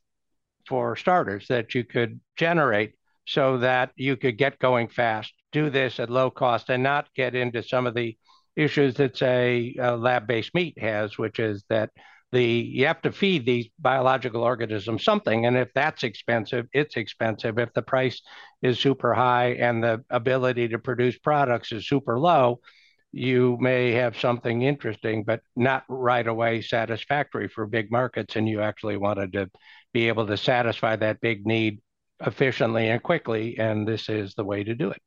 for 0.66 0.96
starters 0.96 1.46
that 1.48 1.74
you 1.74 1.84
could 1.84 2.20
generate 2.36 2.94
so 3.26 3.58
that 3.58 3.90
you 3.96 4.16
could 4.16 4.38
get 4.38 4.58
going 4.58 4.88
fast, 4.88 5.32
do 5.52 5.70
this 5.70 6.00
at 6.00 6.10
low 6.10 6.30
cost, 6.30 6.70
and 6.70 6.82
not 6.82 7.12
get 7.14 7.34
into 7.34 7.62
some 7.62 7.86
of 7.86 7.94
the 7.94 8.16
issues 8.56 8.94
that 8.94 9.16
say 9.16 9.74
uh, 9.78 9.96
lab-based 9.96 10.54
meat 10.54 10.78
has, 10.78 11.18
which 11.18 11.38
is 11.38 11.64
that 11.68 11.90
the 12.32 12.42
you 12.42 12.86
have 12.86 13.02
to 13.02 13.12
feed 13.12 13.46
these 13.46 13.68
biological 13.78 14.42
organisms 14.42 15.04
something 15.04 15.46
and 15.46 15.56
if 15.56 15.68
that's 15.74 16.02
expensive 16.02 16.66
it's 16.72 16.96
expensive. 16.96 17.58
If 17.58 17.72
the 17.74 17.82
price 17.82 18.22
is 18.62 18.80
super 18.80 19.14
high 19.14 19.52
and 19.52 19.82
the 19.84 20.04
ability 20.10 20.68
to 20.68 20.78
produce 20.78 21.18
products 21.18 21.72
is 21.72 21.86
super 21.86 22.18
low 22.18 22.60
you 23.12 23.58
may 23.60 23.92
have 23.92 24.18
something 24.18 24.62
interesting 24.62 25.22
but 25.22 25.42
not 25.54 25.84
right 25.88 26.26
away 26.26 26.62
satisfactory 26.62 27.48
for 27.48 27.66
big 27.66 27.90
markets 27.90 28.36
and 28.36 28.48
you 28.48 28.62
actually 28.62 28.96
wanted 28.96 29.34
to 29.34 29.50
be 29.92 30.08
able 30.08 30.26
to 30.26 30.36
satisfy 30.36 30.96
that 30.96 31.20
big 31.20 31.46
need 31.46 31.80
efficiently 32.24 32.88
and 32.88 33.02
quickly 33.02 33.58
and 33.58 33.86
this 33.86 34.08
is 34.08 34.34
the 34.34 34.44
way 34.44 34.64
to 34.64 34.74
do 34.74 34.90
it 34.90 35.02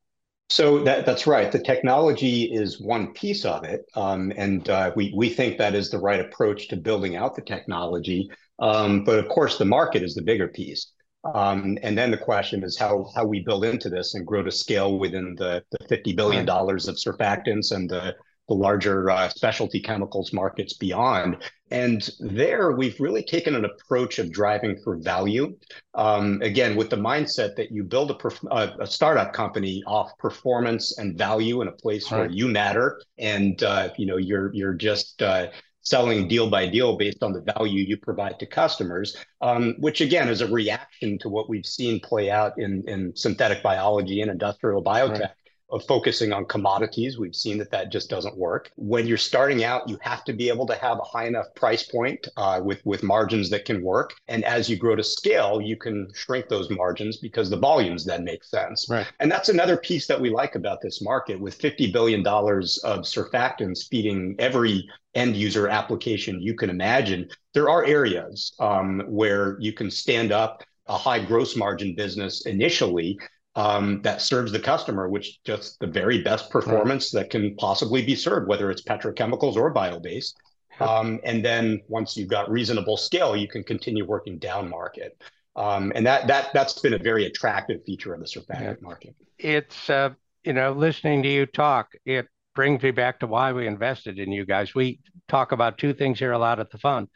so 0.50 0.84
that, 0.84 1.06
that's 1.06 1.26
right. 1.26 1.52
The 1.52 1.60
technology 1.60 2.44
is 2.44 2.80
one 2.80 3.14
piece 3.14 3.46
of 3.46 3.64
it, 3.64 3.82
um, 3.96 4.32
and 4.36 4.70
uh, 4.70 4.92
we 4.96 5.14
we 5.16 5.30
think 5.30 5.58
that 5.58 5.74
is 5.74 5.90
the 5.90 6.00
right 6.00 6.20
approach 6.20 6.68
to 6.70 6.76
building 6.76 7.16
out 7.16 7.36
the 7.36 7.42
technology. 7.42 8.30
Um, 8.60 9.04
but 9.04 9.20
of 9.20 9.28
course, 9.28 9.58
the 9.58 9.66
market 9.66 10.04
is 10.04 10.14
the 10.14 10.22
bigger 10.22 10.48
piece. 10.48 10.92
Um, 11.34 11.78
and 11.82 11.98
then 11.98 12.12
the 12.12 12.18
question 12.18 12.64
is 12.64 12.78
how 12.78 13.08
how 13.16 13.26
we 13.26 13.40
build 13.44 13.66
into 13.66 13.90
this 13.90 14.14
and 14.14 14.26
grow 14.26 14.44
to 14.44 14.52
scale 14.52 15.00
within 15.00 15.36
the 15.36 15.64
the 15.72 15.88
fifty 15.88 16.14
billion 16.14 16.46
dollars 16.46 16.88
of 16.88 16.96
surfactants 16.96 17.72
and 17.72 17.90
the 17.90 18.16
the 18.48 18.54
larger 18.54 19.10
uh, 19.10 19.30
specialty 19.30 19.80
chemicals 19.80 20.32
markets 20.34 20.74
beyond. 20.74 21.38
And 21.72 22.08
there, 22.20 22.74
we've 22.74 23.00
really 23.00 23.24
taken 23.24 23.56
an 23.56 23.66
approach 23.66 24.20
of 24.20 24.32
driving 24.32 24.78
for 24.84 24.98
value. 24.98 25.58
Um, 25.96 26.40
again, 26.44 26.76
with 26.76 26.92
the 26.92 26.96
mindset 26.96 27.56
that 27.56 27.72
you 27.72 27.84
build 27.84 28.12
a, 28.12 28.14
perf- 28.14 28.48
a, 28.52 28.84
a, 28.84 28.88
startup 28.88 29.34
company 29.34 29.82
off 29.88 30.16
performance 30.20 31.00
and 31.00 31.18
value 31.18 31.62
in 31.62 31.68
a 31.68 31.72
place 31.72 32.12
right. 32.12 32.20
where 32.20 32.30
you 32.30 32.48
matter, 32.48 33.02
and 33.18 33.64
uh, 33.64 33.90
you 33.98 34.06
know 34.06 34.18
you're 34.18 34.54
you're 34.54 34.76
just 34.76 35.24
uh, 35.24 35.48
selling 35.82 36.28
deal 36.28 36.50
by 36.52 36.68
deal 36.68 36.98
based 36.98 37.24
on 37.24 37.34
the 37.34 37.42
value 37.58 37.84
you 37.84 37.98
provide 37.98 38.40
to 38.40 38.46
customers, 38.46 39.18
um, 39.42 39.74
which 39.80 40.02
again 40.02 40.30
is 40.30 40.42
a 40.42 40.48
reaction 40.48 41.18
to 41.18 41.30
what 41.30 41.50
we've 41.50 41.66
seen 41.66 42.00
play 42.00 42.30
out 42.30 42.54
in 42.60 42.84
in 42.88 43.12
synthetic 43.16 43.64
biology 43.64 44.22
and 44.22 44.30
industrial 44.30 44.84
biotech. 44.84 45.20
Right 45.20 45.32
of 45.70 45.84
focusing 45.86 46.32
on 46.32 46.46
commodities. 46.46 47.18
We've 47.18 47.36
seen 47.36 47.58
that 47.58 47.72
that 47.72 47.92
just 47.92 48.10
doesn't 48.10 48.38
work. 48.38 48.72
When 48.76 49.08
you're 49.08 49.18
starting 49.18 49.64
out, 49.64 49.90
you 49.90 49.98
have 50.02 50.24
to 50.26 50.34
be 50.34 50.50
able 50.50 50.68
to 50.68 50.76
have 50.76 51.00
a 51.00 51.04
high 51.04 51.26
enough 51.26 51.48
price 51.56 51.84
point 51.84 52.28
uh, 52.38 52.62
with 52.64 52.86
with 52.86 53.04
margins 53.04 53.50
that 53.50 53.66
can 53.66 53.82
work. 53.82 54.14
And 54.28 54.44
as 54.46 54.70
you 54.70 54.78
grow 54.78 54.96
to 54.96 55.04
scale, 55.04 55.60
you 55.62 55.76
can 55.76 56.08
shrink 56.14 56.50
those 56.50 56.70
margins 56.70 57.18
because 57.18 57.50
the 57.50 57.58
volumes 57.58 58.06
then 58.06 58.24
make 58.24 58.44
sense. 58.44 58.88
Right. 58.90 59.08
And 59.20 59.32
that's 59.32 59.50
another 59.50 59.78
piece 59.78 60.08
that 60.08 60.22
we 60.22 60.30
like 60.30 60.56
about 60.56 60.82
this 60.82 61.02
market. 61.02 61.40
With 61.40 61.56
fifty 61.56 61.92
billion 61.92 62.22
dollars 62.24 62.78
of 62.80 63.00
surfactants 63.02 63.88
feeding 63.90 64.36
every 64.40 64.88
end 65.16 65.36
user 65.36 65.68
application 65.68 66.42
you 66.42 66.54
can 66.54 66.70
imagine, 66.70 67.30
there 67.54 67.70
are 67.70 67.86
areas 67.86 68.54
um, 68.60 69.02
where 69.08 69.58
you 69.60 69.74
can 69.74 69.90
stand 69.90 70.32
up 70.32 70.64
a 70.88 70.98
high 70.98 71.24
gross 71.24 71.56
margin 71.56 71.96
business 71.96 72.46
initially 72.46 73.18
um, 73.56 74.02
that 74.02 74.22
serves 74.22 74.52
the 74.52 74.60
customer, 74.60 75.10
which 75.10 75.40
just 75.44 75.80
the 75.80 75.88
very 75.88 76.22
best 76.22 76.50
performance 76.50 77.14
right. 77.14 77.22
that 77.22 77.30
can 77.30 77.56
possibly 77.56 78.06
be 78.06 78.16
served, 78.16 78.48
whether 78.48 78.70
it's 78.70 78.82
petrochemicals 78.82 79.56
or 79.56 79.70
bio-based. 79.70 80.38
Um, 80.80 81.22
and 81.24 81.44
then 81.44 81.82
once 81.88 82.18
you've 82.18 82.30
got 82.30 82.50
reasonable 82.52 82.98
scale, 82.98 83.36
you 83.36 83.48
can 83.48 83.64
continue 83.64 84.06
working 84.06 84.38
down 84.38 84.70
market. 84.70 85.18
Um, 85.56 85.94
and 85.96 86.06
that 86.06 86.28
that 86.28 86.50
that's 86.54 86.80
been 86.80 86.96
a 86.96 86.98
very 86.98 87.26
attractive 87.26 87.82
feature 87.86 88.14
of 88.14 88.20
the 88.20 88.26
surfactant 88.26 88.62
yeah. 88.62 88.74
market. 88.82 89.16
It's 89.40 89.90
uh, 89.90 90.10
you 90.44 90.52
know 90.52 90.74
listening 90.74 91.24
to 91.24 91.30
you 91.30 91.46
talk, 91.46 91.94
it 92.06 92.28
brings 92.56 92.84
me 92.84 92.92
back 92.92 93.20
to 93.20 93.28
why 93.28 93.54
we 93.54 93.68
invested 93.68 94.20
in 94.20 94.32
you 94.32 94.46
guys. 94.46 94.76
We 94.76 95.00
talk 95.30 95.54
about 95.54 95.78
two 95.78 95.94
things 95.94 96.20
here 96.20 96.34
a 96.34 96.38
lot 96.38 96.60
at 96.60 96.72
the 96.72 96.78
fund. 96.78 97.08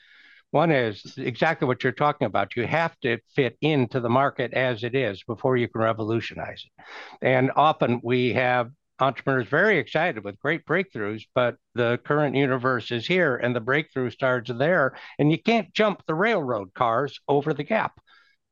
One 0.51 0.71
is 0.71 1.13
exactly 1.17 1.67
what 1.67 1.83
you're 1.83 1.93
talking 1.93 2.25
about. 2.25 2.55
You 2.55 2.65
have 2.65 2.99
to 3.01 3.19
fit 3.35 3.57
into 3.62 3.99
the 3.99 4.09
market 4.09 4.53
as 4.53 4.83
it 4.83 4.95
is 4.95 5.23
before 5.23 5.57
you 5.57 5.67
can 5.67 5.81
revolutionize 5.81 6.65
it. 6.65 6.83
And 7.21 7.51
often 7.55 8.01
we 8.03 8.33
have 8.33 8.71
entrepreneurs 8.99 9.47
very 9.47 9.77
excited 9.77 10.23
with 10.23 10.39
great 10.39 10.65
breakthroughs, 10.65 11.23
but 11.35 11.55
the 11.75 11.99
current 12.03 12.35
universe 12.35 12.91
is 12.91 13.05
here 13.05 13.38
and 13.38 13.55
the 13.55 13.62
breakthrough 13.62 14.09
starts 14.09 14.51
there. 14.53 14.95
And 15.19 15.31
you 15.31 15.38
can't 15.38 15.73
jump 15.73 16.03
the 16.07 16.15
railroad 16.15 16.73
cars 16.73 17.19
over 17.27 17.53
the 17.53 17.63
gap 17.63 17.99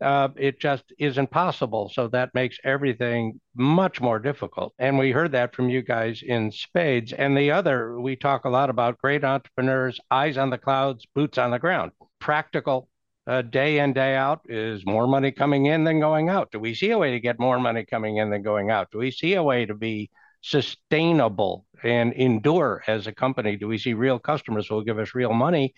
uh, 0.01 0.29
it 0.35 0.59
just 0.59 0.83
isn't 0.99 1.31
possible. 1.31 1.89
So 1.93 2.07
that 2.09 2.33
makes 2.33 2.57
everything 2.63 3.39
much 3.55 3.99
more 3.99 4.19
difficult. 4.19 4.73
And 4.77 4.97
we 4.97 5.11
heard 5.11 5.31
that 5.31 5.55
from 5.55 5.69
you 5.69 5.81
guys 5.81 6.21
in 6.25 6.51
spades. 6.51 7.13
And 7.13 7.37
the 7.37 7.51
other, 7.51 7.99
we 7.99 8.15
talk 8.15 8.45
a 8.45 8.49
lot 8.49 8.69
about 8.69 8.99
great 8.99 9.23
entrepreneurs, 9.23 9.99
eyes 10.11 10.37
on 10.37 10.49
the 10.49 10.57
clouds, 10.57 11.05
boots 11.15 11.37
on 11.37 11.51
the 11.51 11.59
ground. 11.59 11.91
Practical 12.19 12.89
uh, 13.25 13.41
day 13.41 13.79
in, 13.79 13.93
day 13.93 14.15
out 14.15 14.41
is 14.47 14.85
more 14.85 15.07
money 15.07 15.31
coming 15.31 15.65
in 15.65 15.83
than 15.83 15.99
going 15.99 16.29
out. 16.29 16.51
Do 16.51 16.59
we 16.59 16.73
see 16.73 16.91
a 16.91 16.97
way 16.97 17.11
to 17.11 17.19
get 17.19 17.39
more 17.39 17.59
money 17.59 17.83
coming 17.83 18.17
in 18.17 18.29
than 18.29 18.41
going 18.41 18.69
out? 18.69 18.89
Do 18.91 18.99
we 18.99 19.11
see 19.11 19.33
a 19.33 19.43
way 19.43 19.65
to 19.65 19.73
be 19.73 20.09
sustainable 20.41 21.65
and 21.83 22.13
endure 22.13 22.83
as 22.87 23.07
a 23.07 23.11
company? 23.11 23.57
Do 23.57 23.67
we 23.67 23.77
see 23.77 23.93
real 23.93 24.19
customers 24.19 24.67
who 24.67 24.75
will 24.75 24.83
give 24.83 24.99
us 24.99 25.13
real 25.13 25.33
money? 25.33 25.73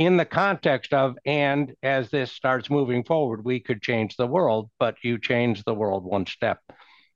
In 0.00 0.16
the 0.16 0.24
context 0.24 0.94
of, 0.94 1.18
and 1.26 1.74
as 1.82 2.08
this 2.08 2.32
starts 2.32 2.70
moving 2.70 3.04
forward, 3.04 3.44
we 3.44 3.60
could 3.60 3.82
change 3.82 4.16
the 4.16 4.26
world, 4.26 4.70
but 4.78 4.96
you 5.04 5.18
change 5.18 5.62
the 5.62 5.74
world 5.74 6.04
one 6.04 6.24
step 6.24 6.58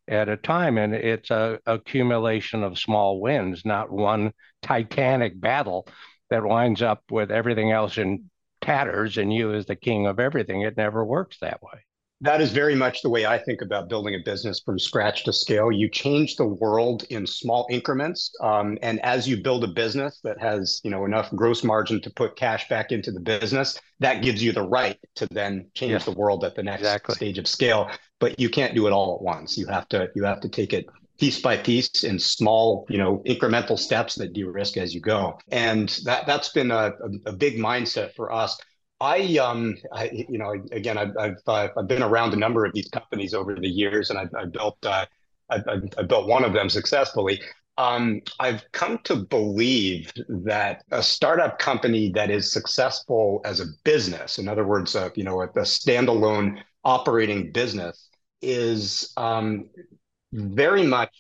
at 0.07 0.29
a 0.29 0.37
time. 0.37 0.77
And 0.77 0.95
it's 0.95 1.31
a 1.31 1.59
accumulation 1.65 2.63
of 2.63 2.79
small 2.79 3.23
wins, 3.23 3.65
not 3.65 3.91
one 3.91 4.35
titanic 4.61 5.41
battle 5.41 5.89
that 6.29 6.45
winds 6.45 6.83
up 6.83 7.03
with 7.11 7.31
everything 7.31 7.73
else 7.73 7.97
in 7.97 8.29
tatters 8.61 9.17
and 9.17 9.33
you 9.33 9.55
as 9.55 9.65
the 9.65 9.77
king 9.77 10.07
of 10.07 10.21
everything. 10.21 10.61
It 10.61 10.77
never 10.77 11.03
works 11.07 11.39
that 11.41 11.63
way. 11.63 11.87
That 12.21 12.41
is 12.41 12.53
very 12.53 12.75
much 12.75 13.03
the 13.03 13.11
way 13.11 13.27
I 13.27 13.39
think 13.39 13.61
about 13.61 13.89
building 13.89 14.15
a 14.15 14.19
business 14.25 14.61
from 14.65 14.79
scratch 14.79 15.25
to 15.25 15.33
scale. 15.33 15.71
You 15.71 15.89
change 15.91 16.37
the 16.37 16.47
world 16.47 17.05
in 17.11 17.27
small 17.27 17.67
increments, 17.71 18.33
um, 18.41 18.79
and 18.83 19.05
as 19.05 19.29
you 19.29 19.43
build 19.43 19.65
a 19.65 19.69
business 19.69 20.21
that 20.25 20.41
has 20.41 20.81
you 20.85 20.91
know 20.91 21.05
enough 21.05 21.31
gross 21.35 21.65
margin 21.65 22.01
to 22.03 22.11
put 22.11 22.37
cash 22.37 22.69
back 22.69 22.93
into 22.93 23.11
the 23.11 23.21
business, 23.21 23.79
that 24.01 24.23
gives 24.23 24.43
you 24.43 24.53
the 24.53 24.63
right 24.63 24.99
to 25.17 25.27
then 25.33 25.67
change 25.75 25.93
yes. 25.93 26.05
the 26.05 26.13
world 26.13 26.45
at 26.45 26.55
the 26.55 26.63
next 26.63 26.81
exactly. 26.81 27.15
stage 27.15 27.39
of 27.39 27.47
scale. 27.47 27.91
But 28.21 28.39
you 28.39 28.49
can't 28.49 28.75
do 28.75 28.87
it 28.87 28.93
all 28.93 29.17
at 29.17 29.23
once. 29.23 29.59
You 29.59 29.67
have 29.67 29.89
to 29.89 30.09
you 30.15 30.25
have 30.25 30.41
to 30.41 30.49
take 30.49 30.73
it 30.73 30.87
piece 31.19 31.41
by 31.41 31.57
piece 31.57 32.05
in 32.05 32.19
small, 32.19 32.87
you 32.89 32.99
know, 32.99 33.23
incremental 33.27 33.79
steps 33.79 34.17
that 34.17 34.33
de-risk 34.33 34.77
as 34.77 34.95
you 34.95 35.01
go. 35.01 35.39
And 35.51 35.89
that 36.05 36.27
that's 36.27 36.49
been 36.51 36.71
a, 36.71 36.93
a, 37.27 37.31
a 37.31 37.33
big 37.33 37.57
mindset 37.57 38.15
for 38.15 38.33
us. 38.33 38.59
I, 39.01 39.39
um, 39.39 39.77
I, 39.93 40.11
you 40.29 40.39
know, 40.39 40.53
again, 40.73 40.97
I've, 40.97 41.17
I've, 41.19 41.37
uh, 41.47 41.69
I've 41.77 41.89
been 41.89 42.03
around 42.03 42.33
a 42.33 42.37
number 42.37 42.65
of 42.65 42.73
these 42.73 42.89
companies 42.89 43.35
over 43.35 43.55
the 43.55 43.69
years, 43.69 44.11
and 44.11 44.19
I've, 44.19 44.35
I've 44.35 44.53
built, 44.53 44.79
uh, 44.85 45.07
I, 45.51 46.03
built 46.03 46.29
one 46.29 46.45
of 46.45 46.53
them 46.53 46.69
successfully. 46.69 47.41
Um, 47.77 48.23
I've 48.39 48.63
come 48.73 48.99
to 49.05 49.17
believe 49.17 50.13
that 50.29 50.85
a 50.93 51.03
startup 51.03 51.59
company 51.59 52.13
that 52.13 52.31
is 52.31 52.53
successful 52.53 53.41
as 53.45 53.61
a 53.61 53.67
business, 53.83 54.39
in 54.39 54.49
other 54.49 54.65
words, 54.65 54.95
uh, 54.95 55.11
you 55.17 55.25
know, 55.25 55.41
a, 55.41 55.47
a 55.47 55.63
standalone 55.63 56.63
operating 56.85 57.51
business, 57.51 58.09
is 58.41 59.13
um, 59.17 59.71
very 60.33 60.85
much 60.85 61.11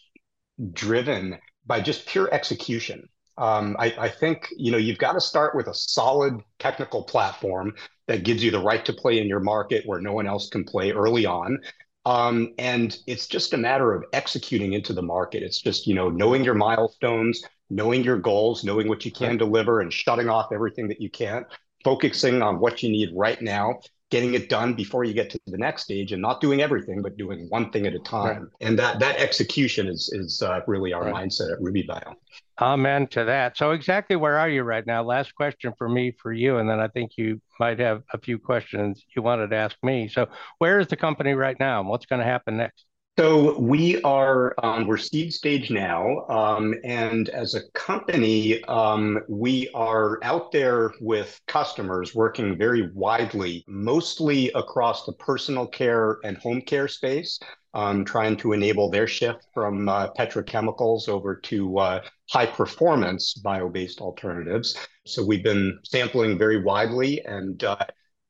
driven 0.72 1.38
by 1.66 1.80
just 1.80 2.06
pure 2.06 2.32
execution. 2.32 3.08
Um, 3.36 3.76
I, 3.78 3.94
I, 3.98 4.08
think 4.08 4.48
you 4.56 4.70
know 4.70 4.78
you've 4.78 4.98
got 4.98 5.14
to 5.14 5.20
start 5.20 5.56
with 5.56 5.66
a 5.66 5.74
solid 5.74 6.40
technical 6.60 7.02
platform 7.02 7.74
that 8.06 8.22
gives 8.22 8.44
you 8.44 8.52
the 8.52 8.62
right 8.62 8.84
to 8.84 8.92
play 8.92 9.18
in 9.18 9.26
your 9.26 9.40
market 9.40 9.84
where 9.86 10.00
no 10.00 10.12
one 10.12 10.26
else 10.26 10.48
can 10.48 10.62
play 10.62 10.92
early 10.92 11.26
on. 11.26 11.58
Um, 12.06 12.54
and 12.58 12.96
it's 13.06 13.26
just 13.26 13.52
a 13.52 13.56
matter 13.56 13.92
of 13.92 14.04
executing 14.12 14.74
into 14.74 14.92
the 14.92 15.02
market. 15.02 15.42
It's 15.42 15.60
just 15.60 15.86
you 15.86 15.94
know 15.94 16.10
knowing 16.10 16.44
your 16.44 16.54
milestones, 16.54 17.42
knowing 17.70 18.04
your 18.04 18.18
goals, 18.18 18.62
knowing 18.62 18.88
what 18.88 19.04
you 19.04 19.10
can 19.10 19.36
deliver, 19.36 19.80
and 19.80 19.92
shutting 19.92 20.28
off 20.28 20.52
everything 20.52 20.86
that 20.88 21.00
you 21.00 21.10
can't. 21.10 21.46
Focusing 21.82 22.40
on 22.40 22.60
what 22.60 22.82
you 22.82 22.88
need 22.88 23.10
right 23.14 23.40
now, 23.42 23.80
getting 24.14 24.34
it 24.34 24.48
done 24.48 24.74
before 24.74 25.02
you 25.02 25.12
get 25.12 25.28
to 25.28 25.40
the 25.48 25.58
next 25.58 25.82
stage 25.82 26.12
and 26.12 26.22
not 26.22 26.40
doing 26.40 26.62
everything 26.62 27.02
but 27.02 27.16
doing 27.16 27.48
one 27.48 27.68
thing 27.72 27.84
at 27.84 27.94
a 27.94 27.98
time. 27.98 28.42
Right. 28.42 28.68
and 28.68 28.78
that 28.78 29.00
that 29.00 29.16
execution 29.16 29.88
is 29.88 30.08
is 30.12 30.40
uh, 30.40 30.60
really 30.68 30.92
our 30.92 31.06
right. 31.06 31.14
mindset 31.14 31.52
at 31.52 31.60
ruby 31.60 31.82
bio. 31.82 32.14
Amen 32.60 33.08
to 33.08 33.24
that. 33.24 33.56
So 33.56 33.72
exactly 33.72 34.14
where 34.14 34.38
are 34.38 34.48
you 34.48 34.62
right 34.62 34.86
now? 34.86 35.02
Last 35.02 35.34
question 35.34 35.72
for 35.76 35.88
me 35.88 36.12
for 36.22 36.32
you 36.32 36.58
and 36.58 36.70
then 36.70 36.78
i 36.78 36.86
think 36.86 37.16
you 37.16 37.40
might 37.58 37.80
have 37.80 38.02
a 38.12 38.18
few 38.18 38.38
questions 38.38 39.02
you 39.16 39.20
wanted 39.22 39.50
to 39.50 39.56
ask 39.56 39.76
me. 39.82 40.06
So 40.06 40.28
where 40.58 40.78
is 40.78 40.86
the 40.86 40.96
company 40.96 41.32
right 41.34 41.58
now 41.58 41.80
and 41.80 41.88
what's 41.88 42.06
going 42.06 42.20
to 42.20 42.32
happen 42.34 42.56
next 42.56 42.84
so 43.16 43.56
we 43.60 44.02
are 44.02 44.54
um, 44.62 44.88
we're 44.88 44.96
seed 44.96 45.32
stage 45.32 45.70
now, 45.70 46.26
um, 46.28 46.74
and 46.82 47.28
as 47.28 47.54
a 47.54 47.68
company, 47.70 48.62
um, 48.64 49.20
we 49.28 49.68
are 49.72 50.18
out 50.24 50.50
there 50.50 50.92
with 51.00 51.40
customers 51.46 52.12
working 52.12 52.58
very 52.58 52.90
widely, 52.92 53.64
mostly 53.68 54.50
across 54.56 55.06
the 55.06 55.12
personal 55.12 55.64
care 55.64 56.18
and 56.24 56.36
home 56.38 56.60
care 56.62 56.88
space, 56.88 57.38
um, 57.74 58.04
trying 58.04 58.36
to 58.38 58.52
enable 58.52 58.90
their 58.90 59.06
shift 59.06 59.46
from 59.54 59.88
uh, 59.88 60.08
petrochemicals 60.18 61.08
over 61.08 61.36
to 61.36 61.78
uh, 61.78 62.02
high 62.30 62.46
performance 62.46 63.34
bio-based 63.34 64.00
alternatives. 64.00 64.76
So 65.06 65.24
we've 65.24 65.44
been 65.44 65.78
sampling 65.84 66.36
very 66.36 66.62
widely 66.62 67.24
and. 67.24 67.62
Uh, 67.62 67.76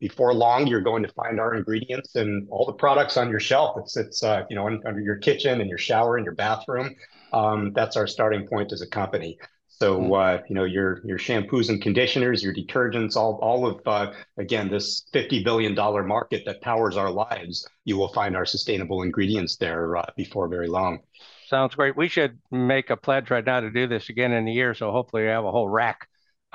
before 0.04 0.34
long, 0.34 0.66
you're 0.66 0.82
going 0.82 1.02
to 1.02 1.08
find 1.14 1.40
our 1.40 1.54
ingredients 1.54 2.14
in 2.14 2.46
all 2.50 2.66
the 2.66 2.74
products 2.74 3.16
on 3.16 3.30
your 3.30 3.40
shelf. 3.40 3.78
It's 3.78 3.96
it's 3.96 4.22
uh, 4.22 4.42
you 4.50 4.56
know 4.56 4.66
under 4.66 5.00
your 5.00 5.16
kitchen 5.16 5.62
and 5.62 5.68
your 5.70 5.78
shower 5.78 6.18
and 6.18 6.26
your 6.26 6.34
bathroom. 6.34 6.94
Um, 7.32 7.72
that's 7.72 7.96
our 7.96 8.06
starting 8.06 8.46
point 8.46 8.70
as 8.70 8.82
a 8.82 8.86
company. 8.86 9.38
So 9.68 9.98
hmm. 9.98 10.12
uh, 10.12 10.38
you 10.46 10.56
know 10.56 10.64
your 10.64 11.00
your 11.06 11.16
shampoos 11.16 11.70
and 11.70 11.80
conditioners, 11.80 12.44
your 12.44 12.52
detergents, 12.52 13.16
all 13.16 13.38
all 13.40 13.66
of 13.66 13.80
uh, 13.86 14.12
again 14.36 14.68
this 14.68 15.06
fifty 15.10 15.42
billion 15.42 15.74
dollar 15.74 16.02
market 16.02 16.42
that 16.44 16.60
powers 16.60 16.98
our 16.98 17.10
lives. 17.10 17.66
You 17.86 17.96
will 17.96 18.12
find 18.12 18.36
our 18.36 18.44
sustainable 18.44 19.00
ingredients 19.00 19.56
there 19.56 19.96
uh, 19.96 20.04
before 20.18 20.48
very 20.48 20.68
long. 20.68 20.98
Sounds 21.48 21.74
great. 21.74 21.96
We 21.96 22.08
should 22.08 22.38
make 22.50 22.90
a 22.90 22.96
pledge 22.98 23.30
right 23.30 23.44
now 23.44 23.60
to 23.60 23.70
do 23.70 23.86
this 23.86 24.10
again 24.10 24.32
in 24.32 24.46
a 24.48 24.50
year. 24.50 24.74
So 24.74 24.92
hopefully 24.92 25.22
we 25.22 25.28
have 25.28 25.46
a 25.46 25.50
whole 25.50 25.70
rack 25.70 26.08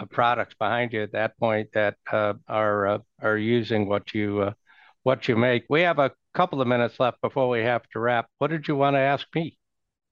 products 0.05 0.55
behind 0.59 0.93
you 0.93 1.03
at 1.03 1.12
that 1.13 1.38
point 1.38 1.69
that 1.73 1.95
uh, 2.12 2.33
are 2.47 2.88
uh, 2.88 2.97
are 3.21 3.38
using 3.38 3.88
what 3.88 4.13
you 4.13 4.41
uh, 4.41 4.53
what 5.03 5.27
you 5.27 5.35
make. 5.35 5.65
We 5.69 5.81
have 5.81 5.99
a 5.99 6.12
couple 6.33 6.62
of 6.62 6.67
minutes 6.67 6.99
left 6.99 7.21
before 7.21 7.49
we 7.49 7.62
have 7.62 7.88
to 7.93 7.99
wrap. 7.99 8.27
What 8.38 8.51
did 8.51 8.67
you 8.67 8.75
want 8.75 8.95
to 8.95 8.99
ask 8.99 9.25
me? 9.33 9.57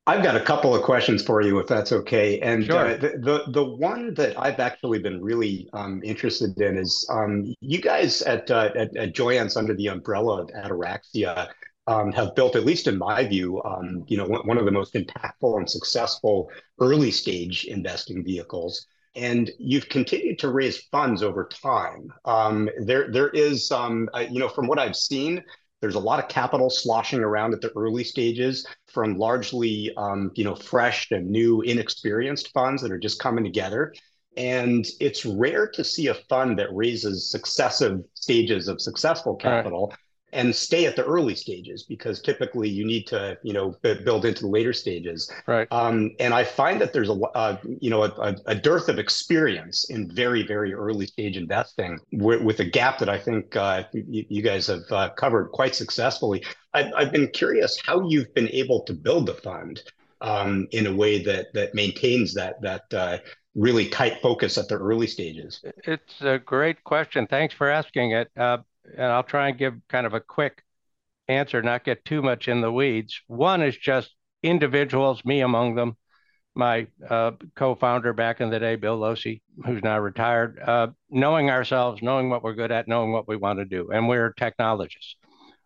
I've 0.07 0.23
got 0.23 0.37
a 0.37 0.41
couple 0.41 0.73
of 0.73 0.83
questions 0.83 1.21
for 1.21 1.41
you, 1.41 1.59
if 1.59 1.67
that's 1.67 1.91
okay. 1.91 2.39
And 2.39 2.65
sure. 2.65 2.91
uh, 2.91 2.95
the, 2.95 3.09
the, 3.19 3.51
the 3.51 3.63
one 3.63 4.13
that 4.13 4.39
I've 4.39 4.61
actually 4.61 4.99
been 4.99 5.21
really 5.21 5.67
um, 5.73 6.01
interested 6.01 6.57
in 6.61 6.77
is 6.77 7.05
um, 7.11 7.53
you 7.59 7.81
guys 7.81 8.21
at, 8.21 8.49
uh, 8.49 8.71
at, 8.73 8.95
at 8.95 9.13
Joyance 9.13 9.57
under 9.57 9.75
the 9.75 9.87
umbrella 9.87 10.43
of 10.43 10.47
Ataraxia 10.51 11.49
um, 11.87 12.13
have 12.13 12.35
built, 12.35 12.55
at 12.55 12.63
least 12.63 12.87
in 12.87 12.97
my 12.97 13.25
view, 13.25 13.61
um, 13.63 14.05
you 14.07 14.15
know, 14.15 14.27
one 14.27 14.57
of 14.57 14.63
the 14.63 14.71
most 14.71 14.93
impactful 14.93 15.57
and 15.57 15.69
successful 15.69 16.49
early 16.79 17.11
stage 17.11 17.65
investing 17.65 18.23
vehicles 18.23 18.87
and 19.17 19.51
you've 19.57 19.89
continued 19.89 20.39
to 20.39 20.49
raise 20.49 20.77
funds 20.91 21.23
over 21.23 21.49
time. 21.51 22.13
Um, 22.25 22.69
there, 22.79 23.11
there 23.11 23.29
is, 23.29 23.71
um, 23.71 24.09
uh, 24.13 24.25
you 24.29 24.39
know, 24.39 24.47
from 24.47 24.67
what 24.67 24.79
I've 24.79 24.95
seen, 24.95 25.43
there's 25.81 25.95
a 25.95 25.99
lot 25.99 26.19
of 26.19 26.29
capital 26.29 26.69
sloshing 26.69 27.19
around 27.19 27.53
at 27.53 27.61
the 27.61 27.71
early 27.75 28.03
stages 28.03 28.65
from 28.87 29.17
largely, 29.17 29.91
um, 29.97 30.31
you 30.35 30.43
know, 30.43 30.55
fresh 30.55 31.11
and 31.11 31.29
new, 31.29 31.61
inexperienced 31.61 32.51
funds 32.53 32.81
that 32.81 32.91
are 32.91 32.99
just 32.99 33.19
coming 33.19 33.43
together. 33.43 33.93
And 34.37 34.87
it's 34.99 35.25
rare 35.25 35.67
to 35.69 35.83
see 35.83 36.07
a 36.07 36.13
fund 36.13 36.59
that 36.59 36.71
raises 36.71 37.31
successive 37.31 38.03
stages 38.13 38.67
of 38.67 38.79
successful 38.79 39.35
capital. 39.35 39.87
Right 39.87 39.97
and 40.37 40.55
stay 40.55 40.85
at 40.85 40.95
the 40.95 41.03
early 41.03 41.33
stages 41.33 41.83
because 41.83 42.21
typically 42.21 42.69
you 42.69 42.85
need 42.85 43.07
to 43.07 43.37
you 43.41 43.51
know 43.51 43.75
build 43.81 44.23
into 44.23 44.43
the 44.43 44.47
later 44.47 44.71
stages. 44.71 45.29
Right. 45.47 45.67
Um, 45.71 46.11
and 46.19 46.33
i 46.33 46.43
find 46.43 46.79
that 46.79 46.93
there's 46.93 47.09
a 47.09 47.13
uh, 47.13 47.57
you 47.81 47.89
know 47.89 48.03
a, 48.03 48.35
a, 48.45 48.55
dearth 48.55 48.87
of 48.87 48.99
experience 48.99 49.89
in 49.89 50.09
very 50.09 50.43
very 50.43 50.73
early 50.73 51.07
stage 51.07 51.35
investing 51.37 51.99
with, 52.11 52.41
with 52.41 52.59
a 52.59 52.65
gap 52.65 52.99
that 52.99 53.09
i 53.09 53.17
think 53.17 53.55
uh, 53.55 53.83
you, 53.93 54.25
you, 54.29 54.41
guys 54.41 54.67
have 54.67 54.83
uh, 54.91 55.09
covered 55.09 55.49
quite 55.51 55.75
successfully. 55.75 56.43
I've, 56.73 56.93
I've, 56.95 57.11
been 57.11 57.29
curious 57.29 57.79
how 57.83 58.07
you've 58.07 58.33
been 58.35 58.49
able 58.49 58.83
to 58.83 58.93
build 58.93 59.25
the 59.25 59.33
fund 59.33 59.81
um, 60.21 60.67
in 60.71 60.85
a 60.85 60.93
way 60.93 61.23
that 61.23 61.53
that 61.53 61.73
maintains 61.73 62.33
that 62.35 62.61
that 62.61 62.93
uh, 62.93 63.17
really 63.55 63.87
tight 63.89 64.21
focus 64.21 64.57
at 64.57 64.67
the 64.67 64.77
early 64.77 65.07
stages. 65.07 65.63
It's 65.83 66.21
a 66.21 66.37
great 66.37 66.83
question. 66.83 67.25
Thanks 67.25 67.55
for 67.55 67.69
asking 67.69 68.11
it. 68.11 68.29
Uh, 68.37 68.59
and 68.95 69.05
I'll 69.05 69.23
try 69.23 69.49
and 69.49 69.57
give 69.57 69.75
kind 69.89 70.05
of 70.05 70.13
a 70.13 70.19
quick 70.19 70.63
answer, 71.27 71.61
not 71.61 71.83
get 71.83 72.05
too 72.05 72.21
much 72.21 72.47
in 72.47 72.61
the 72.61 72.71
weeds. 72.71 73.21
One 73.27 73.61
is 73.61 73.75
just 73.77 74.13
individuals, 74.43 75.25
me 75.25 75.41
among 75.41 75.75
them, 75.75 75.97
my 76.55 76.87
uh, 77.07 77.31
co-founder 77.55 78.13
back 78.13 78.41
in 78.41 78.49
the 78.49 78.59
day, 78.59 78.75
Bill 78.75 78.99
Losey, 78.99 79.41
who's 79.65 79.83
now 79.83 79.99
retired, 79.99 80.59
uh, 80.59 80.87
knowing 81.09 81.49
ourselves, 81.49 82.01
knowing 82.01 82.29
what 82.29 82.43
we're 82.43 82.53
good 82.55 82.71
at, 82.71 82.87
knowing 82.87 83.11
what 83.11 83.27
we 83.27 83.35
want 83.35 83.59
to 83.59 83.65
do, 83.65 83.91
and 83.91 84.07
we're 84.07 84.33
technologists. 84.33 85.15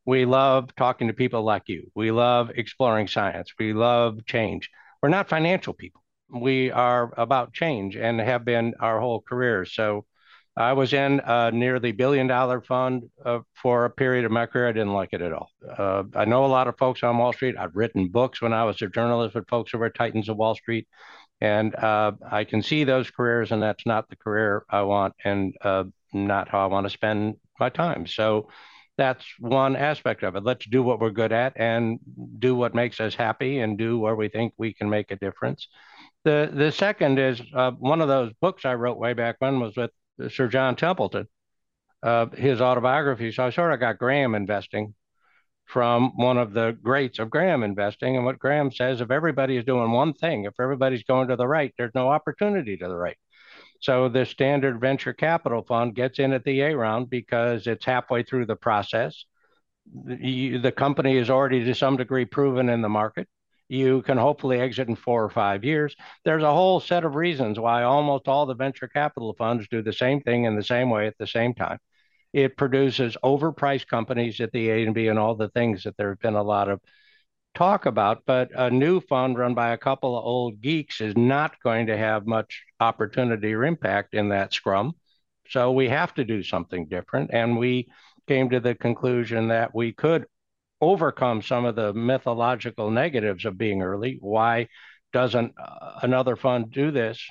We 0.05 0.25
love 0.25 0.75
talking 0.75 1.07
to 1.07 1.13
people 1.13 1.43
like 1.43 1.63
you. 1.67 1.89
We 1.95 2.11
love 2.11 2.51
exploring 2.55 3.07
science. 3.07 3.53
We 3.57 3.73
love 3.73 4.25
change. 4.25 4.69
We're 5.01 5.09
not 5.09 5.29
financial 5.29 5.73
people. 5.73 6.03
We 6.33 6.71
are 6.71 7.13
about 7.17 7.53
change 7.53 7.95
and 7.95 8.19
have 8.19 8.43
been 8.43 8.73
our 8.79 8.99
whole 8.99 9.21
careers. 9.21 9.73
So 9.73 10.05
I 10.57 10.73
was 10.73 10.91
in 10.91 11.21
a 11.23 11.51
nearly 11.51 11.91
billion 11.93 12.27
dollar 12.27 12.61
fund 12.61 13.03
uh, 13.25 13.39
for 13.53 13.85
a 13.85 13.89
period 13.89 14.25
of 14.25 14.31
my 14.31 14.45
career. 14.45 14.67
I 14.67 14.73
didn't 14.73 14.93
like 14.93 15.09
it 15.13 15.21
at 15.21 15.31
all. 15.31 15.49
Uh, 15.77 16.03
I 16.15 16.25
know 16.25 16.45
a 16.45 16.47
lot 16.47 16.67
of 16.67 16.77
folks 16.77 17.03
on 17.03 17.17
Wall 17.17 17.31
Street. 17.31 17.55
I've 17.57 17.75
written 17.75 18.09
books 18.09 18.41
when 18.41 18.51
I 18.51 18.65
was 18.65 18.81
a 18.81 18.87
journalist 18.87 19.35
with 19.35 19.47
folks 19.47 19.71
who 19.71 19.77
were 19.77 19.89
titans 19.89 20.27
of 20.27 20.37
Wall 20.37 20.55
Street. 20.55 20.87
And 21.39 21.73
uh, 21.75 22.11
I 22.29 22.43
can 22.43 22.61
see 22.61 22.83
those 22.83 23.09
careers, 23.09 23.51
and 23.51 23.63
that's 23.63 23.85
not 23.85 24.09
the 24.09 24.15
career 24.15 24.63
I 24.69 24.83
want 24.83 25.15
and 25.23 25.55
uh, 25.61 25.85
not 26.13 26.49
how 26.49 26.63
I 26.63 26.67
want 26.67 26.85
to 26.85 26.91
spend 26.91 27.37
my 27.59 27.69
time. 27.69 28.05
So 28.05 28.49
that's 28.97 29.25
one 29.39 29.75
aspect 29.75 30.21
of 30.21 30.35
it. 30.35 30.43
Let's 30.43 30.65
do 30.65 30.83
what 30.83 30.99
we're 30.99 31.09
good 31.11 31.31
at 31.31 31.53
and 31.55 31.97
do 32.37 32.55
what 32.55 32.75
makes 32.75 32.99
us 32.99 33.15
happy 33.15 33.59
and 33.59 33.77
do 33.77 33.97
where 33.97 34.15
we 34.15 34.27
think 34.27 34.53
we 34.57 34.73
can 34.73 34.89
make 34.89 35.11
a 35.11 35.15
difference. 35.15 35.67
The, 36.25 36.51
the 36.53 36.71
second 36.71 37.17
is 37.17 37.41
uh, 37.55 37.71
one 37.71 38.01
of 38.01 38.07
those 38.07 38.31
books 38.41 38.65
I 38.65 38.75
wrote 38.75 38.97
way 38.97 39.13
back 39.13 39.37
when 39.39 39.59
was 39.59 39.75
with 39.75 39.89
Sir 40.29 40.47
John 40.47 40.75
Templeton, 40.75 41.27
uh, 42.03 42.27
his 42.27 42.61
autobiography. 42.61 43.31
So 43.31 43.45
I 43.45 43.49
sort 43.49 43.73
of 43.73 43.79
got 43.79 43.97
Graham 43.97 44.35
investing 44.35 44.93
from 45.65 46.11
one 46.17 46.37
of 46.37 46.51
the 46.53 46.77
greats 46.83 47.19
of 47.19 47.29
Graham 47.29 47.63
investing. 47.63 48.17
And 48.17 48.25
what 48.25 48.39
Graham 48.39 48.71
says, 48.71 48.99
if 48.99 49.09
everybody 49.11 49.55
is 49.55 49.63
doing 49.63 49.91
one 49.91 50.13
thing, 50.13 50.43
if 50.43 50.53
everybody's 50.59 51.03
going 51.03 51.29
to 51.29 51.35
the 51.35 51.47
right, 51.47 51.73
there's 51.77 51.95
no 51.95 52.09
opportunity 52.09 52.75
to 52.77 52.87
the 52.87 52.95
right. 52.95 53.17
So 53.79 54.09
the 54.09 54.25
standard 54.25 54.79
venture 54.79 55.13
capital 55.13 55.63
fund 55.63 55.95
gets 55.95 56.19
in 56.19 56.33
at 56.33 56.43
the 56.43 56.61
A 56.61 56.75
round 56.75 57.09
because 57.09 57.67
it's 57.67 57.85
halfway 57.85 58.23
through 58.23 58.45
the 58.45 58.55
process. 58.55 59.25
the, 59.93 60.57
the 60.57 60.71
company 60.71 61.17
is 61.17 61.29
already 61.29 61.63
to 61.65 61.75
some 61.75 61.97
degree 61.97 62.25
proven 62.25 62.69
in 62.69 62.81
the 62.81 62.89
market. 62.89 63.27
You 63.71 64.01
can 64.01 64.17
hopefully 64.17 64.59
exit 64.59 64.89
in 64.89 64.97
four 64.97 65.23
or 65.23 65.29
five 65.29 65.63
years. 65.63 65.95
There's 66.25 66.43
a 66.43 66.53
whole 66.53 66.81
set 66.81 67.05
of 67.05 67.15
reasons 67.15 67.57
why 67.57 67.83
almost 67.83 68.27
all 68.27 68.45
the 68.45 68.53
venture 68.53 68.89
capital 68.89 69.33
funds 69.33 69.65
do 69.71 69.81
the 69.81 69.93
same 69.93 70.19
thing 70.19 70.43
in 70.43 70.57
the 70.57 70.63
same 70.63 70.89
way 70.89 71.07
at 71.07 71.17
the 71.17 71.25
same 71.25 71.53
time. 71.53 71.77
It 72.33 72.57
produces 72.57 73.15
overpriced 73.23 73.87
companies 73.87 74.41
at 74.41 74.51
the 74.51 74.69
A 74.69 74.83
and 74.83 74.93
B 74.93 75.07
and 75.07 75.17
all 75.17 75.35
the 75.35 75.47
things 75.47 75.83
that 75.83 75.95
there 75.95 76.09
have 76.09 76.19
been 76.19 76.35
a 76.35 76.43
lot 76.43 76.67
of 76.67 76.81
talk 77.55 77.85
about. 77.85 78.23
But 78.25 78.49
a 78.53 78.69
new 78.69 78.99
fund 78.99 79.37
run 79.37 79.53
by 79.53 79.69
a 79.69 79.77
couple 79.77 80.17
of 80.17 80.25
old 80.25 80.59
geeks 80.59 80.99
is 80.99 81.15
not 81.15 81.55
going 81.63 81.87
to 81.87 81.95
have 81.95 82.27
much 82.27 82.63
opportunity 82.81 83.53
or 83.53 83.63
impact 83.63 84.15
in 84.15 84.27
that 84.29 84.51
scrum. 84.51 84.95
So 85.47 85.71
we 85.71 85.87
have 85.87 86.13
to 86.15 86.25
do 86.25 86.43
something 86.43 86.87
different. 86.89 87.29
And 87.31 87.57
we 87.57 87.87
came 88.27 88.49
to 88.49 88.59
the 88.59 88.75
conclusion 88.75 89.47
that 89.47 89.73
we 89.73 89.93
could 89.93 90.25
overcome 90.81 91.41
some 91.41 91.65
of 91.65 91.75
the 91.75 91.93
mythological 91.93 92.89
negatives 92.89 93.45
of 93.45 93.57
being 93.57 93.81
early. 93.81 94.17
Why 94.19 94.67
doesn't 95.13 95.53
uh, 95.57 95.99
another 96.01 96.35
fund 96.35 96.71
do 96.71 96.91
this? 96.91 97.23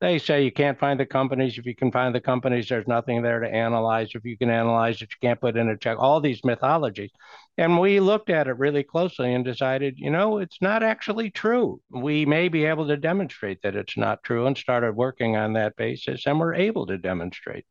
They 0.00 0.18
say 0.18 0.42
you 0.42 0.50
can't 0.50 0.80
find 0.80 0.98
the 0.98 1.06
companies. 1.06 1.58
If 1.58 1.64
you 1.64 1.76
can 1.76 1.92
find 1.92 2.12
the 2.12 2.20
companies, 2.20 2.68
there's 2.68 2.88
nothing 2.88 3.22
there 3.22 3.38
to 3.38 3.48
analyze. 3.48 4.10
If 4.14 4.24
you 4.24 4.36
can 4.36 4.50
analyze 4.50 4.96
it, 4.96 5.10
you 5.12 5.28
can't 5.28 5.40
put 5.40 5.56
in 5.56 5.68
a 5.68 5.76
check. 5.76 5.96
All 5.96 6.20
these 6.20 6.42
mythologies. 6.42 7.12
And 7.56 7.78
we 7.78 8.00
looked 8.00 8.28
at 8.28 8.48
it 8.48 8.58
really 8.58 8.82
closely 8.82 9.32
and 9.32 9.44
decided, 9.44 9.94
you 9.98 10.10
know, 10.10 10.38
it's 10.38 10.60
not 10.60 10.82
actually 10.82 11.30
true. 11.30 11.80
We 11.90 12.26
may 12.26 12.48
be 12.48 12.64
able 12.64 12.88
to 12.88 12.96
demonstrate 12.96 13.62
that 13.62 13.76
it's 13.76 13.96
not 13.96 14.24
true 14.24 14.46
and 14.46 14.58
started 14.58 14.96
working 14.96 15.36
on 15.36 15.52
that 15.52 15.76
basis. 15.76 16.26
And 16.26 16.40
we're 16.40 16.54
able 16.54 16.86
to 16.86 16.98
demonstrate 16.98 17.66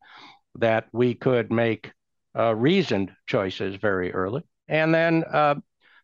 that 0.54 0.86
we 0.90 1.14
could 1.14 1.52
make 1.52 1.92
uh, 2.34 2.54
reasoned 2.54 3.12
choices 3.26 3.76
very 3.76 4.10
early. 4.10 4.42
And 4.68 4.94
then 4.94 5.24
uh, 5.24 5.56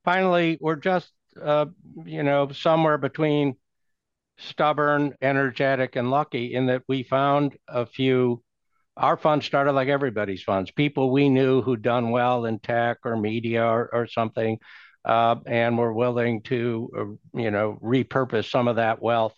finally, 0.05 0.59
we're 0.61 0.77
just, 0.77 1.11
uh, 1.40 1.66
you 2.05 2.23
know, 2.23 2.51
somewhere 2.53 2.99
between 2.99 3.57
stubborn, 4.38 5.14
energetic, 5.21 5.97
and 5.97 6.11
lucky 6.11 6.55
in 6.55 6.66
that 6.66 6.83
we 6.88 7.03
found 7.03 7.57
a 7.68 7.87
few. 7.87 8.42
Our 8.97 9.16
fund 9.16 9.44
started 9.44 9.73
like 9.73 9.88
everybody's 9.88 10.42
funds, 10.42 10.73
people 10.73 11.12
we 11.12 11.29
knew 11.29 11.62
who'd 11.62 11.83
done 11.83 12.11
well 12.11 12.47
in 12.47 12.59
tech 12.59 12.99
or 13.05 13.16
media 13.16 13.64
or, 13.64 13.88
or 13.92 14.07
something, 14.09 14.59
uh, 15.05 15.37
and 15.47 15.79
were 15.79 15.92
willing 15.92 16.42
to, 16.42 16.90
uh, 16.99 17.40
you 17.40 17.51
know, 17.53 17.79
repurpose 17.81 18.51
some 18.51 18.66
of 18.66 18.77
that 18.77 19.01
wealth 19.01 19.35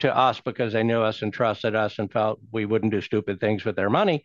to 0.00 0.14
us 0.14 0.40
because 0.40 0.72
they 0.72 0.82
knew 0.82 1.00
us 1.00 1.22
and 1.22 1.32
trusted 1.32 1.74
us 1.74 1.98
and 1.98 2.12
felt 2.12 2.38
we 2.52 2.64
wouldn't 2.64 2.92
do 2.92 3.00
stupid 3.00 3.40
things 3.40 3.64
with 3.64 3.76
their 3.76 3.90
money. 3.90 4.24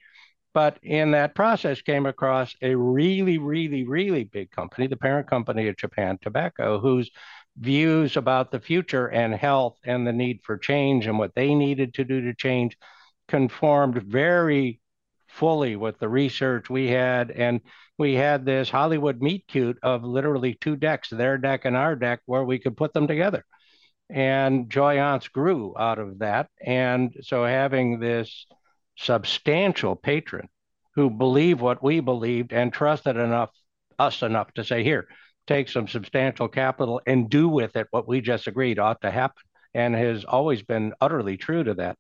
But 0.54 0.78
in 0.84 1.12
that 1.12 1.36
process, 1.36 1.82
came 1.82 2.06
across 2.06 2.56
a 2.62 2.76
really, 2.76 3.38
really, 3.40 3.86
really 3.86 4.24
big 4.24 4.52
company, 4.52 4.88
the 4.88 4.98
parent 4.98 5.28
company 5.28 5.68
of 5.68 5.78
Japan 5.78 6.20
Tobacco, 6.22 6.80
whose 6.80 7.10
views 7.58 8.18
about 8.18 8.52
the 8.52 8.60
future 8.60 9.08
and 9.08 9.34
health 9.34 9.78
and 9.84 10.06
the 10.06 10.14
need 10.14 10.42
for 10.44 10.58
change 10.58 11.08
and 11.08 11.18
what 11.18 11.36
they 11.36 11.56
needed 11.56 11.94
to 11.96 12.04
do 12.04 12.22
to 12.22 12.34
change 12.34 12.78
conformed 13.28 14.02
very 14.04 14.80
fully 15.28 15.76
with 15.76 15.98
the 16.00 16.10
research 16.10 16.70
we 16.70 16.88
had. 16.88 17.32
And 17.32 17.62
we 17.98 18.14
had 18.14 18.46
this 18.46 18.70
Hollywood 18.70 19.22
meet 19.22 19.48
cute 19.48 19.78
of 19.82 20.04
literally 20.04 20.56
two 20.60 20.76
decks, 20.76 21.10
their 21.10 21.38
deck 21.38 21.66
and 21.66 21.76
our 21.76 21.96
deck, 21.96 22.22
where 22.26 22.44
we 22.44 22.60
could 22.60 22.78
put 22.78 22.94
them 22.94 23.08
together. 23.08 23.46
And 24.10 24.70
Joyance 24.70 25.32
grew 25.32 25.76
out 25.78 25.98
of 25.98 26.20
that. 26.20 26.50
And 26.64 27.16
so 27.22 27.46
having 27.46 28.00
this 28.00 28.46
substantial 28.96 29.96
patron 29.96 30.48
who 30.96 31.10
believed 31.10 31.62
what 31.62 31.84
we 31.84 32.00
believed 32.00 32.54
and 32.54 32.72
trusted 32.72 33.18
enough 33.18 33.50
us 34.00 34.22
enough 34.22 34.52
to 34.54 34.64
say, 34.64 34.84
here, 34.84 35.08
take 35.48 35.70
some 35.70 35.88
substantial 35.88 36.48
capital 36.48 37.02
and 37.06 37.30
do 37.30 37.48
with 37.48 37.76
it 37.76 37.88
what 37.92 38.08
we 38.08 38.22
just 38.22 38.48
agreed 38.48 38.80
ought 38.80 39.02
to 39.02 39.12
happen 39.12 39.42
and 39.74 39.96
has 39.96 40.24
always 40.24 40.62
been 40.62 40.94
utterly 41.02 41.38
true 41.38 41.64
to 41.64 41.74
that. 41.74 41.98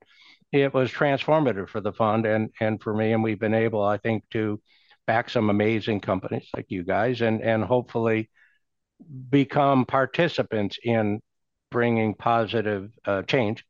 It 0.51 0.73
was 0.73 0.91
transformative 0.91 1.69
for 1.69 1.81
the 1.81 1.93
fund 1.93 2.25
and, 2.25 2.51
and 2.59 2.81
for 2.81 2.93
me, 2.93 3.11
and 3.13 3.23
we've 3.23 3.39
been 3.39 3.55
able, 3.55 3.83
I 3.83 3.97
think, 3.97 4.23
to 4.31 4.61
back 5.07 5.29
some 5.29 5.49
amazing 5.49 5.99
companies 5.99 6.47
like 6.55 6.67
you 6.69 6.83
guys 6.83 7.21
and, 7.21 7.41
and 7.41 7.63
hopefully 7.63 8.29
become 9.29 9.85
participants 9.85 10.77
in 10.83 11.19
bringing 11.71 12.13
positive 12.13 12.91
uh, 13.05 13.23
change 13.23 13.65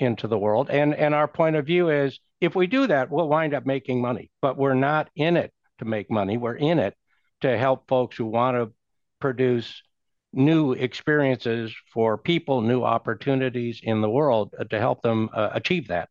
into 0.00 0.26
the 0.26 0.38
world. 0.38 0.70
And, 0.70 0.94
and 0.94 1.14
our 1.14 1.28
point 1.28 1.56
of 1.56 1.66
view 1.66 1.90
is 1.90 2.18
if 2.40 2.54
we 2.54 2.66
do 2.66 2.86
that, 2.86 3.10
we'll 3.10 3.28
wind 3.28 3.54
up 3.54 3.66
making 3.66 4.00
money, 4.00 4.30
but 4.40 4.56
we're 4.56 4.74
not 4.74 5.10
in 5.16 5.36
it 5.36 5.52
to 5.78 5.84
make 5.84 6.10
money. 6.10 6.36
We're 6.36 6.56
in 6.56 6.78
it 6.78 6.94
to 7.40 7.56
help 7.56 7.88
folks 7.88 8.16
who 8.16 8.26
want 8.26 8.56
to 8.56 8.72
produce 9.20 9.82
new 10.32 10.72
experiences 10.72 11.74
for 11.92 12.18
people, 12.18 12.60
new 12.60 12.84
opportunities 12.84 13.80
in 13.82 14.00
the 14.00 14.10
world 14.10 14.54
uh, 14.58 14.64
to 14.64 14.78
help 14.78 15.02
them 15.02 15.30
uh, 15.32 15.50
achieve 15.52 15.88
that, 15.88 16.08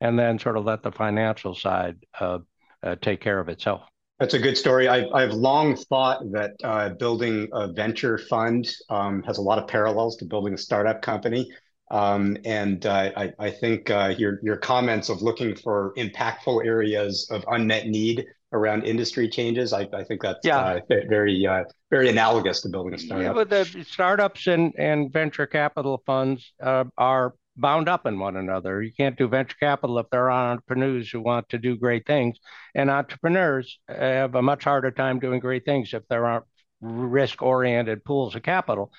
and 0.00 0.18
then 0.18 0.38
sort 0.38 0.56
of 0.56 0.64
let 0.64 0.82
the 0.82 0.92
financial 0.92 1.54
side 1.54 1.96
uh, 2.20 2.38
uh 2.82 2.96
take 3.00 3.20
care 3.20 3.38
of 3.38 3.48
itself. 3.48 3.82
That's 4.18 4.34
a 4.34 4.38
good 4.38 4.56
story. 4.56 4.86
I've, 4.86 5.12
I've 5.12 5.32
long 5.32 5.74
thought 5.74 6.22
that 6.30 6.52
uh, 6.62 6.90
building 6.90 7.48
a 7.52 7.72
venture 7.72 8.18
fund 8.18 8.68
um, 8.88 9.22
has 9.24 9.38
a 9.38 9.42
lot 9.42 9.58
of 9.58 9.66
parallels 9.66 10.16
to 10.18 10.24
building 10.24 10.54
a 10.54 10.58
startup 10.58 11.02
company. 11.02 11.50
Um, 11.92 12.36
and 12.44 12.84
uh, 12.86 13.10
I, 13.16 13.32
I, 13.38 13.50
think 13.50 13.90
your 13.90 14.40
your 14.42 14.56
comments 14.56 15.10
of 15.10 15.20
looking 15.20 15.54
for 15.54 15.92
impactful 15.96 16.64
areas 16.64 17.28
of 17.30 17.44
unmet 17.48 17.86
need 17.86 18.26
around 18.52 18.84
industry 18.84 19.28
changes. 19.28 19.72
I, 19.72 19.88
I 19.92 20.04
think 20.04 20.22
that's 20.22 20.40
yeah. 20.44 20.58
uh, 20.58 20.80
very 21.08 21.46
uh, 21.46 21.64
very 21.90 22.08
analogous 22.08 22.60
to 22.62 22.68
building 22.68 22.94
a 22.94 22.98
startup. 22.98 23.24
Yeah, 23.24 23.32
but 23.32 23.50
the 23.50 23.84
startups 23.84 24.46
and, 24.46 24.72
and 24.78 25.12
venture 25.12 25.46
capital 25.46 26.02
funds 26.06 26.52
uh, 26.62 26.84
are 26.96 27.34
bound 27.56 27.88
up 27.88 28.06
in 28.06 28.18
one 28.18 28.36
another. 28.36 28.82
You 28.82 28.92
can't 28.92 29.16
do 29.16 29.28
venture 29.28 29.56
capital 29.58 29.98
if 29.98 30.06
there 30.10 30.30
are 30.30 30.52
entrepreneurs 30.52 31.10
who 31.10 31.20
want 31.20 31.48
to 31.50 31.58
do 31.58 31.76
great 31.76 32.06
things, 32.06 32.38
and 32.74 32.90
entrepreneurs 32.90 33.78
have 33.88 34.34
a 34.34 34.42
much 34.42 34.64
harder 34.64 34.90
time 34.90 35.18
doing 35.18 35.40
great 35.40 35.64
things 35.64 35.92
if 35.92 36.06
there 36.08 36.26
aren't 36.26 36.44
risk-oriented 36.80 38.04
pools 38.04 38.34
of 38.34 38.42
capital 38.42 38.92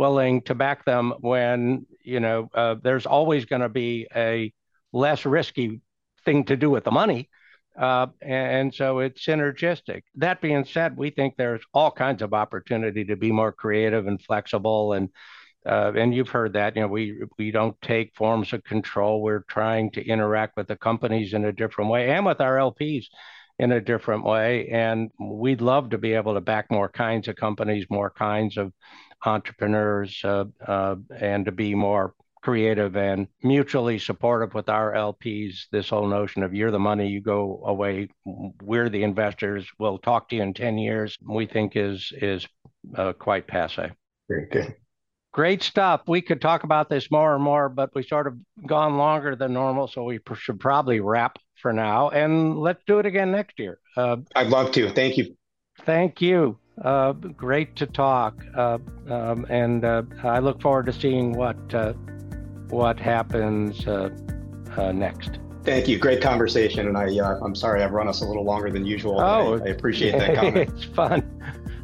willing 0.00 0.40
to 0.40 0.54
back 0.54 0.86
them 0.86 1.12
when 1.20 1.86
you 2.02 2.20
know 2.20 2.48
uh, 2.54 2.74
there's 2.82 3.06
always 3.06 3.44
going 3.44 3.60
to 3.60 3.68
be 3.68 4.06
a 4.16 4.50
less 4.92 5.26
risky 5.26 5.82
thing 6.24 6.42
to 6.44 6.56
do 6.56 6.70
with 6.70 6.84
the 6.84 6.90
money 6.90 7.28
uh, 7.78 8.08
and 8.20 8.74
so 8.74 8.98
it's 8.98 9.24
synergistic. 9.24 10.02
That 10.16 10.40
being 10.40 10.64
said, 10.64 10.96
we 10.96 11.10
think 11.10 11.36
there's 11.36 11.62
all 11.72 11.90
kinds 11.90 12.20
of 12.20 12.34
opportunity 12.34 13.04
to 13.04 13.16
be 13.16 13.32
more 13.32 13.52
creative 13.52 14.06
and 14.06 14.20
flexible. 14.20 14.92
And 14.92 15.08
uh, 15.66 15.92
and 15.94 16.14
you've 16.14 16.30
heard 16.30 16.54
that, 16.54 16.74
you 16.74 16.82
know, 16.82 16.88
we 16.88 17.22
we 17.38 17.50
don't 17.50 17.80
take 17.80 18.16
forms 18.16 18.52
of 18.52 18.64
control. 18.64 19.22
We're 19.22 19.44
trying 19.48 19.90
to 19.92 20.06
interact 20.06 20.56
with 20.56 20.68
the 20.68 20.76
companies 20.76 21.32
in 21.32 21.44
a 21.44 21.52
different 21.52 21.90
way 21.90 22.10
and 22.10 22.26
with 22.26 22.40
our 22.40 22.56
LPs 22.56 23.06
in 23.60 23.72
a 23.72 23.80
different 23.80 24.24
way. 24.24 24.68
And 24.68 25.10
we'd 25.20 25.60
love 25.60 25.90
to 25.90 25.98
be 25.98 26.14
able 26.14 26.32
to 26.32 26.40
back 26.40 26.70
more 26.70 26.88
kinds 26.88 27.28
of 27.28 27.36
companies, 27.36 27.84
more 27.90 28.08
kinds 28.08 28.56
of 28.56 28.72
entrepreneurs, 29.24 30.18
uh, 30.24 30.46
uh, 30.66 30.96
and 31.14 31.44
to 31.44 31.52
be 31.52 31.74
more 31.74 32.14
creative 32.42 32.96
and 32.96 33.28
mutually 33.42 33.98
supportive 33.98 34.54
with 34.54 34.70
our 34.70 34.94
LPs. 34.94 35.66
This 35.70 35.90
whole 35.90 36.08
notion 36.08 36.42
of 36.42 36.54
you're 36.54 36.70
the 36.70 36.78
money, 36.78 37.06
you 37.06 37.20
go 37.20 37.62
away, 37.66 38.08
we're 38.24 38.88
the 38.88 39.02
investors. 39.02 39.68
We'll 39.78 39.98
talk 39.98 40.30
to 40.30 40.36
you 40.36 40.42
in 40.42 40.54
ten 40.54 40.78
years. 40.78 41.18
We 41.22 41.44
think 41.44 41.76
is 41.76 42.14
is 42.16 42.48
uh, 42.96 43.12
quite 43.12 43.46
passe. 43.46 43.90
Very 44.26 44.46
good. 44.46 44.74
Great 45.32 45.62
stuff. 45.62 46.00
We 46.08 46.22
could 46.22 46.40
talk 46.40 46.64
about 46.64 46.88
this 46.88 47.10
more 47.10 47.34
and 47.34 47.44
more, 47.44 47.68
but 47.68 47.94
we 47.94 48.02
sort 48.04 48.26
of 48.26 48.38
gone 48.66 48.96
longer 48.96 49.36
than 49.36 49.52
normal, 49.52 49.86
so 49.86 50.04
we 50.04 50.18
should 50.34 50.58
probably 50.58 51.00
wrap 51.00 51.38
for 51.60 51.72
now. 51.72 52.10
And 52.10 52.58
let's 52.58 52.80
do 52.86 52.98
it 52.98 53.06
again 53.06 53.32
next 53.32 53.58
year. 53.58 53.78
Uh, 53.96 54.18
I'd 54.34 54.48
love 54.48 54.72
to. 54.72 54.90
Thank 54.90 55.16
you. 55.16 55.36
Thank 55.84 56.20
you. 56.20 56.58
Uh, 56.82 57.12
great 57.12 57.76
to 57.76 57.86
talk, 57.86 58.42
uh, 58.56 58.78
um, 59.08 59.44
and 59.50 59.84
uh, 59.84 60.02
I 60.22 60.38
look 60.38 60.62
forward 60.62 60.86
to 60.86 60.94
seeing 60.94 61.32
what 61.32 61.74
uh, 61.74 61.92
what 62.70 62.98
happens 62.98 63.86
uh, 63.86 64.08
uh, 64.78 64.92
next. 64.92 65.40
Thank 65.62 65.88
you. 65.88 65.98
Great 65.98 66.22
conversation. 66.22 66.88
And 66.88 66.96
I, 66.96 67.18
uh, 67.18 67.38
I'm 67.42 67.54
sorry 67.54 67.82
I've 67.82 67.92
run 67.92 68.08
us 68.08 68.22
a 68.22 68.24
little 68.24 68.44
longer 68.44 68.70
than 68.70 68.86
usual. 68.86 69.20
Oh, 69.20 69.58
I, 69.58 69.64
I 69.64 69.68
appreciate 69.68 70.18
that 70.18 70.34
comment. 70.36 70.70
it's 70.70 70.84
fun. 70.84 71.22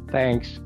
Thanks. 0.09 0.59